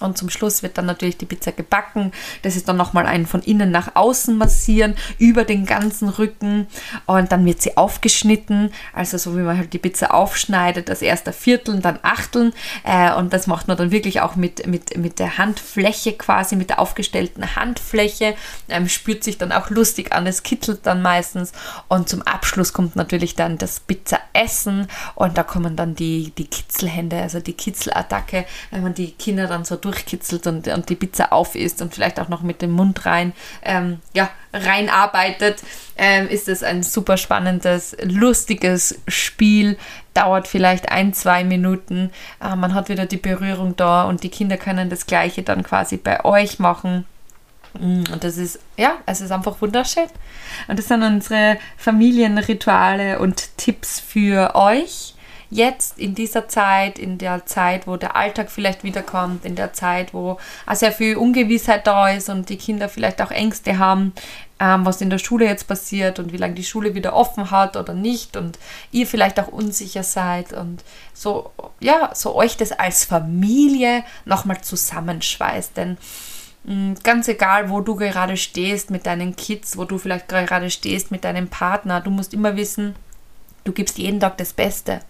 Und 0.00 0.18
zum 0.18 0.30
Schluss 0.30 0.62
wird 0.62 0.78
dann 0.78 0.86
natürlich 0.86 1.16
die 1.16 1.26
Pizza 1.26 1.52
gebacken. 1.52 2.12
Das 2.42 2.56
ist 2.56 2.68
dann 2.68 2.76
nochmal 2.76 3.06
ein 3.06 3.26
von 3.26 3.42
innen 3.42 3.70
nach 3.70 3.94
außen 3.94 4.36
massieren, 4.36 4.94
über 5.18 5.44
den 5.44 5.64
ganzen 5.64 6.08
Rücken. 6.08 6.66
Und 7.06 7.32
dann 7.32 7.44
wird 7.44 7.62
sie 7.62 7.76
aufgeschnitten. 7.76 8.72
Also 8.92 9.18
so 9.18 9.36
wie 9.36 9.42
man 9.42 9.56
halt 9.56 9.72
die 9.72 9.78
Pizza 9.78 10.12
aufschneidet, 10.12 10.88
das 10.88 11.02
erste 11.02 11.32
Vierteln, 11.32 11.82
dann 11.82 11.98
Achteln. 12.02 12.52
Äh, 12.84 13.12
und 13.14 13.32
das 13.32 13.46
macht 13.46 13.68
man 13.68 13.76
dann 13.76 13.90
wirklich 13.90 14.20
auch 14.20 14.36
mit, 14.36 14.66
mit, 14.66 14.96
mit 14.96 15.18
der 15.18 15.38
Handfläche 15.38 16.12
quasi, 16.12 16.56
mit 16.56 16.70
der 16.70 16.78
aufgestellten 16.78 17.56
Handfläche. 17.56 18.34
Ähm, 18.68 18.88
spürt 18.88 19.24
sich 19.24 19.38
dann 19.38 19.52
auch 19.52 19.70
lustig 19.70 20.12
an. 20.12 20.26
Es 20.26 20.42
kitzelt 20.42 20.80
dann 20.84 21.02
meistens. 21.02 21.52
Und 21.88 22.08
zum 22.08 22.22
Abschluss 22.22 22.72
kommt 22.72 22.96
natürlich 22.96 23.34
dann 23.34 23.58
das 23.58 23.80
Pizzaessen. 23.80 24.88
Und 25.14 25.38
da 25.38 25.42
kommen 25.42 25.76
dann 25.76 25.94
die, 25.94 26.32
die 26.36 26.46
Kitzelhände, 26.46 27.20
also 27.20 27.40
die 27.40 27.54
Kitzelattacke, 27.54 28.44
wenn 28.70 28.82
man 28.82 28.94
die 28.94 29.12
Kinder 29.12 29.46
dann 29.46 29.64
so 29.64 29.76
durchkitzelt 29.86 30.46
und, 30.48 30.66
und 30.66 30.88
die 30.88 30.96
Pizza 30.96 31.32
auf 31.32 31.54
isst 31.54 31.80
und 31.80 31.94
vielleicht 31.94 32.18
auch 32.18 32.28
noch 32.28 32.42
mit 32.42 32.60
dem 32.60 32.72
Mund 32.72 33.06
rein, 33.06 33.32
ähm, 33.62 34.00
ja, 34.12 34.28
reinarbeitet, 34.52 35.62
ähm, 35.96 36.28
ist 36.28 36.48
es 36.48 36.62
ein 36.62 36.82
super 36.82 37.16
spannendes, 37.16 37.96
lustiges 38.02 39.00
Spiel. 39.06 39.78
Dauert 40.12 40.48
vielleicht 40.48 40.90
ein, 40.90 41.14
zwei 41.14 41.44
Minuten. 41.44 42.10
Äh, 42.42 42.56
man 42.56 42.74
hat 42.74 42.88
wieder 42.88 43.06
die 43.06 43.16
Berührung 43.16 43.76
da 43.76 44.04
und 44.04 44.22
die 44.22 44.28
Kinder 44.28 44.56
können 44.56 44.90
das 44.90 45.06
Gleiche 45.06 45.42
dann 45.42 45.62
quasi 45.62 45.98
bei 45.98 46.24
euch 46.24 46.58
machen. 46.58 47.06
Mm, 47.78 48.04
und 48.12 48.24
das 48.24 48.38
ist, 48.38 48.58
ja, 48.76 48.94
es 49.06 49.20
ist 49.20 49.30
einfach 49.30 49.60
wunderschön. 49.60 50.08
Und 50.66 50.78
das 50.78 50.88
sind 50.88 51.02
unsere 51.02 51.58
Familienrituale 51.76 53.20
und 53.20 53.56
Tipps 53.56 54.00
für 54.00 54.54
euch 54.56 55.15
jetzt 55.50 55.98
in 55.98 56.14
dieser 56.14 56.48
Zeit, 56.48 56.98
in 56.98 57.18
der 57.18 57.46
Zeit, 57.46 57.86
wo 57.86 57.96
der 57.96 58.16
Alltag 58.16 58.50
vielleicht 58.50 58.84
wiederkommt, 58.84 59.44
in 59.44 59.54
der 59.54 59.72
Zeit, 59.72 60.12
wo 60.12 60.38
sehr 60.72 60.92
viel 60.92 61.16
Ungewissheit 61.16 61.86
da 61.86 62.08
ist 62.08 62.28
und 62.28 62.48
die 62.48 62.56
Kinder 62.56 62.88
vielleicht 62.88 63.22
auch 63.22 63.30
Ängste 63.30 63.78
haben, 63.78 64.12
ähm, 64.58 64.86
was 64.86 65.00
in 65.00 65.10
der 65.10 65.18
Schule 65.18 65.44
jetzt 65.46 65.68
passiert 65.68 66.18
und 66.18 66.32
wie 66.32 66.38
lange 66.38 66.54
die 66.54 66.64
Schule 66.64 66.94
wieder 66.94 67.14
offen 67.14 67.50
hat 67.50 67.76
oder 67.76 67.94
nicht 67.94 68.36
und 68.36 68.58
ihr 68.90 69.06
vielleicht 69.06 69.38
auch 69.38 69.48
unsicher 69.48 70.02
seid 70.02 70.52
und 70.52 70.82
so, 71.12 71.52
ja, 71.80 72.10
so 72.14 72.34
euch 72.34 72.56
das 72.56 72.72
als 72.72 73.04
Familie 73.04 74.02
nochmal 74.24 74.60
zusammenschweißt, 74.62 75.76
denn 75.76 75.98
mm, 76.64 76.94
Ganz 77.02 77.28
egal, 77.28 77.70
wo 77.70 77.80
du 77.80 77.96
gerade 77.96 78.36
stehst 78.36 78.90
mit 78.90 79.06
deinen 79.06 79.36
Kids, 79.36 79.76
wo 79.76 79.84
du 79.84 79.98
vielleicht 79.98 80.28
gerade 80.28 80.70
stehst 80.70 81.10
mit 81.10 81.24
deinem 81.24 81.48
Partner, 81.48 82.00
du 82.00 82.10
musst 82.10 82.32
immer 82.32 82.56
wissen, 82.56 82.94
du 83.64 83.72
gibst 83.72 83.98
jeden 83.98 84.20
Tag 84.20 84.38
das 84.38 84.52
Beste. 84.52 85.00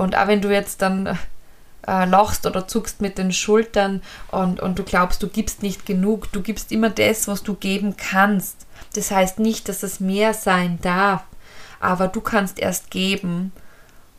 Und 0.00 0.16
auch 0.16 0.28
wenn 0.28 0.40
du 0.40 0.50
jetzt 0.50 0.80
dann 0.80 1.18
äh, 1.86 2.06
lachst 2.06 2.46
oder 2.46 2.66
zuckst 2.66 3.02
mit 3.02 3.18
den 3.18 3.34
Schultern 3.34 4.00
und, 4.30 4.58
und 4.58 4.78
du 4.78 4.82
glaubst, 4.82 5.22
du 5.22 5.28
gibst 5.28 5.62
nicht 5.62 5.84
genug, 5.84 6.32
du 6.32 6.40
gibst 6.40 6.72
immer 6.72 6.88
das, 6.88 7.28
was 7.28 7.42
du 7.42 7.52
geben 7.52 7.98
kannst. 7.98 8.66
Das 8.94 9.10
heißt 9.10 9.38
nicht, 9.40 9.68
dass 9.68 9.82
es 9.82 10.00
mehr 10.00 10.32
sein 10.32 10.78
darf, 10.80 11.22
aber 11.80 12.08
du 12.08 12.22
kannst 12.22 12.58
erst 12.58 12.90
geben 12.90 13.52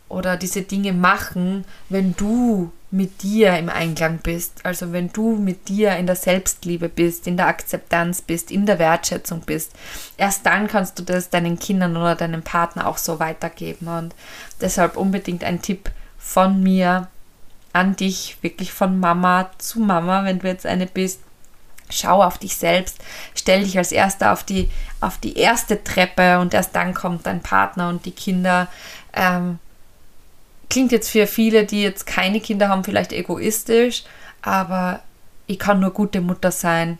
oder 0.07 0.37
diese 0.37 0.61
Dinge 0.61 0.93
machen, 0.93 1.65
wenn 1.89 2.15
du 2.15 2.71
mit 2.91 3.23
dir 3.23 3.57
im 3.57 3.69
Einklang 3.69 4.19
bist. 4.19 4.65
Also 4.65 4.91
wenn 4.91 5.11
du 5.11 5.37
mit 5.37 5.69
dir 5.69 5.95
in 5.95 6.05
der 6.05 6.17
Selbstliebe 6.17 6.89
bist, 6.89 7.25
in 7.25 7.37
der 7.37 7.47
Akzeptanz 7.47 8.21
bist, 8.21 8.51
in 8.51 8.65
der 8.65 8.79
Wertschätzung 8.79 9.41
bist. 9.41 9.71
Erst 10.17 10.45
dann 10.45 10.67
kannst 10.67 10.99
du 10.99 11.03
das 11.03 11.29
deinen 11.29 11.57
Kindern 11.57 11.95
oder 11.95 12.15
deinem 12.15 12.43
Partner 12.43 12.87
auch 12.87 12.97
so 12.97 13.19
weitergeben. 13.19 13.87
Und 13.87 14.13
deshalb 14.59 14.97
unbedingt 14.97 15.43
ein 15.43 15.61
Tipp 15.61 15.89
von 16.17 16.61
mir. 16.61 17.07
an 17.73 17.95
dich, 17.95 18.37
wirklich 18.41 18.73
von 18.73 18.99
Mama 18.99 19.49
zu 19.57 19.79
Mama, 19.79 20.25
wenn 20.25 20.39
du 20.39 20.47
jetzt 20.47 20.65
eine 20.65 20.87
bist. 20.87 21.21
Schau 21.89 22.23
auf 22.23 22.37
dich 22.37 22.55
selbst, 22.55 22.99
stell 23.35 23.63
dich 23.63 23.77
als 23.77 23.91
Erster 23.91 24.31
auf 24.31 24.43
die, 24.43 24.69
auf 25.01 25.17
die 25.17 25.37
erste 25.37 25.83
Treppe 25.83 26.39
und 26.39 26.53
erst 26.53 26.75
dann 26.75 26.93
kommt 26.93 27.25
dein 27.25 27.41
Partner 27.41 27.89
und 27.89 28.05
die 28.05 28.11
Kinder. 28.11 28.67
Ähm, 29.13 29.59
klingt 30.71 30.93
jetzt 30.93 31.09
für 31.09 31.27
viele, 31.27 31.65
die 31.65 31.83
jetzt 31.83 32.07
keine 32.07 32.39
Kinder 32.39 32.69
haben, 32.69 32.83
vielleicht 32.83 33.11
egoistisch, 33.11 34.03
aber 34.41 35.01
ich 35.45 35.59
kann 35.59 35.81
nur 35.81 35.91
gute 35.91 36.21
Mutter 36.21 36.49
sein, 36.49 36.97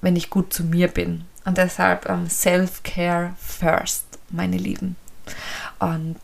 wenn 0.00 0.14
ich 0.14 0.30
gut 0.30 0.52
zu 0.52 0.62
mir 0.62 0.86
bin. 0.88 1.24
Und 1.44 1.58
deshalb 1.58 2.08
ähm, 2.08 2.28
Self-Care 2.28 3.34
first, 3.36 4.04
meine 4.30 4.56
Lieben. 4.56 4.94
Und 5.80 6.16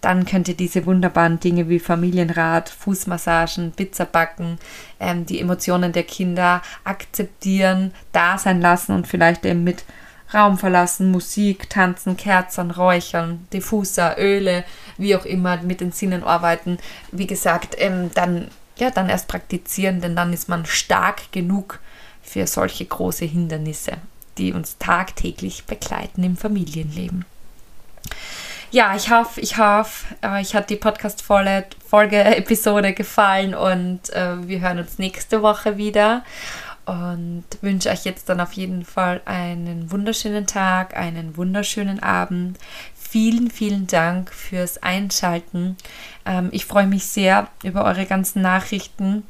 dann 0.00 0.26
könnt 0.26 0.46
ihr 0.46 0.54
diese 0.54 0.86
wunderbaren 0.86 1.40
Dinge 1.40 1.68
wie 1.68 1.80
Familienrat, 1.80 2.68
Fußmassagen, 2.68 3.72
Pizza 3.72 4.04
backen, 4.04 4.58
ähm, 5.00 5.26
die 5.26 5.40
Emotionen 5.40 5.92
der 5.92 6.04
Kinder 6.04 6.62
akzeptieren, 6.84 7.92
da 8.12 8.38
sein 8.38 8.60
lassen 8.60 8.92
und 8.92 9.08
vielleicht 9.08 9.44
eben 9.44 9.64
mit 9.64 9.84
Raum 10.32 10.58
verlassen, 10.58 11.10
Musik, 11.10 11.70
Tanzen, 11.70 12.16
Kerzen, 12.16 12.70
Räuchern, 12.70 13.46
Diffuser, 13.52 14.16
Öle, 14.18 14.64
wie 14.96 15.16
auch 15.16 15.24
immer, 15.24 15.62
mit 15.62 15.80
den 15.80 15.92
Sinnen 15.92 16.22
arbeiten. 16.22 16.78
Wie 17.12 17.26
gesagt, 17.26 17.74
ähm, 17.78 18.10
dann, 18.14 18.48
ja, 18.76 18.90
dann 18.90 19.08
erst 19.08 19.28
praktizieren, 19.28 20.00
denn 20.00 20.16
dann 20.16 20.32
ist 20.32 20.48
man 20.48 20.66
stark 20.66 21.32
genug 21.32 21.80
für 22.22 22.46
solche 22.46 22.84
große 22.84 23.24
Hindernisse, 23.24 23.92
die 24.36 24.52
uns 24.52 24.76
tagtäglich 24.78 25.64
begleiten 25.64 26.22
im 26.22 26.36
Familienleben. 26.36 27.24
Ja, 28.70 28.94
ich 28.94 29.10
hoffe, 29.10 29.40
ich 29.40 29.56
hoffe, 29.56 30.14
äh, 30.20 30.40
euch 30.40 30.54
hat 30.54 30.68
die 30.68 30.76
Podcast-Folge-Episode 30.76 32.92
gefallen 32.92 33.54
und 33.54 34.10
äh, 34.10 34.46
wir 34.46 34.60
hören 34.60 34.80
uns 34.80 34.98
nächste 34.98 35.40
Woche 35.40 35.78
wieder 35.78 36.22
und 36.88 37.44
wünsche 37.60 37.90
euch 37.90 38.06
jetzt 38.06 38.30
dann 38.30 38.40
auf 38.40 38.54
jeden 38.54 38.82
Fall 38.82 39.20
einen 39.26 39.90
wunderschönen 39.90 40.46
Tag, 40.46 40.96
einen 40.96 41.36
wunderschönen 41.36 42.02
Abend. 42.02 42.58
Vielen, 42.94 43.50
vielen 43.50 43.86
Dank 43.86 44.32
fürs 44.32 44.82
Einschalten. 44.82 45.76
Ähm, 46.24 46.48
ich 46.50 46.64
freue 46.64 46.86
mich 46.86 47.04
sehr 47.04 47.48
über 47.62 47.84
eure 47.84 48.06
ganzen 48.06 48.40
Nachrichten. 48.40 49.24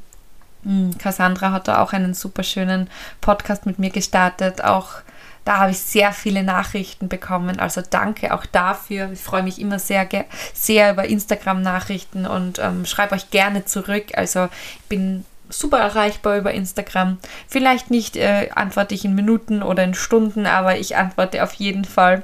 Hm, 0.63 0.97
Cassandra 0.97 1.51
hat 1.51 1.67
da 1.67 1.81
auch 1.81 1.91
einen 1.91 2.13
super 2.13 2.43
schönen 2.43 2.89
Podcast 3.19 3.65
mit 3.65 3.77
mir 3.77 3.89
gestartet. 3.89 4.63
Auch 4.63 5.01
da 5.43 5.57
habe 5.57 5.71
ich 5.71 5.79
sehr 5.79 6.13
viele 6.13 6.43
Nachrichten 6.43 7.09
bekommen. 7.09 7.59
Also 7.59 7.81
danke 7.81 8.33
auch 8.33 8.45
dafür. 8.45 9.11
Ich 9.11 9.19
freue 9.19 9.43
mich 9.43 9.59
immer 9.59 9.79
sehr, 9.79 10.07
sehr 10.53 10.93
über 10.93 11.03
Instagram-Nachrichten 11.03 12.25
und 12.25 12.59
ähm, 12.59 12.85
schreibe 12.85 13.15
euch 13.15 13.31
gerne 13.31 13.65
zurück. 13.65 14.05
Also 14.15 14.47
ich 14.79 14.87
bin 14.87 15.25
super 15.49 15.79
erreichbar 15.79 16.37
über 16.37 16.53
Instagram. 16.53 17.17
Vielleicht 17.47 17.91
nicht 17.91 18.15
äh, 18.15 18.49
antworte 18.55 18.95
ich 18.95 19.05
in 19.05 19.15
Minuten 19.15 19.63
oder 19.63 19.83
in 19.83 19.93
Stunden, 19.93 20.45
aber 20.45 20.77
ich 20.77 20.95
antworte 20.95 21.43
auf 21.43 21.53
jeden 21.55 21.85
Fall 21.85 22.23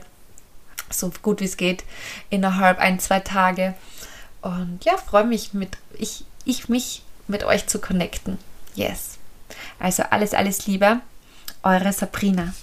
so 0.89 1.11
gut 1.21 1.41
wie 1.41 1.45
es 1.45 1.57
geht 1.57 1.83
innerhalb 2.29 2.79
ein, 2.79 2.99
zwei 2.99 3.19
Tage. 3.19 3.73
Und 4.41 4.85
ja, 4.85 4.97
freue 4.97 5.25
mich 5.25 5.53
mit 5.53 5.77
ich, 5.97 6.25
ich 6.43 6.69
mich 6.69 7.01
mit 7.27 7.43
euch 7.43 7.67
zu 7.67 7.79
connecten. 7.79 8.37
Yes. 8.75 9.17
Also 9.79 10.03
alles, 10.09 10.33
alles 10.33 10.67
Liebe. 10.67 10.99
Eure 11.63 11.91
Sabrina. 11.91 12.53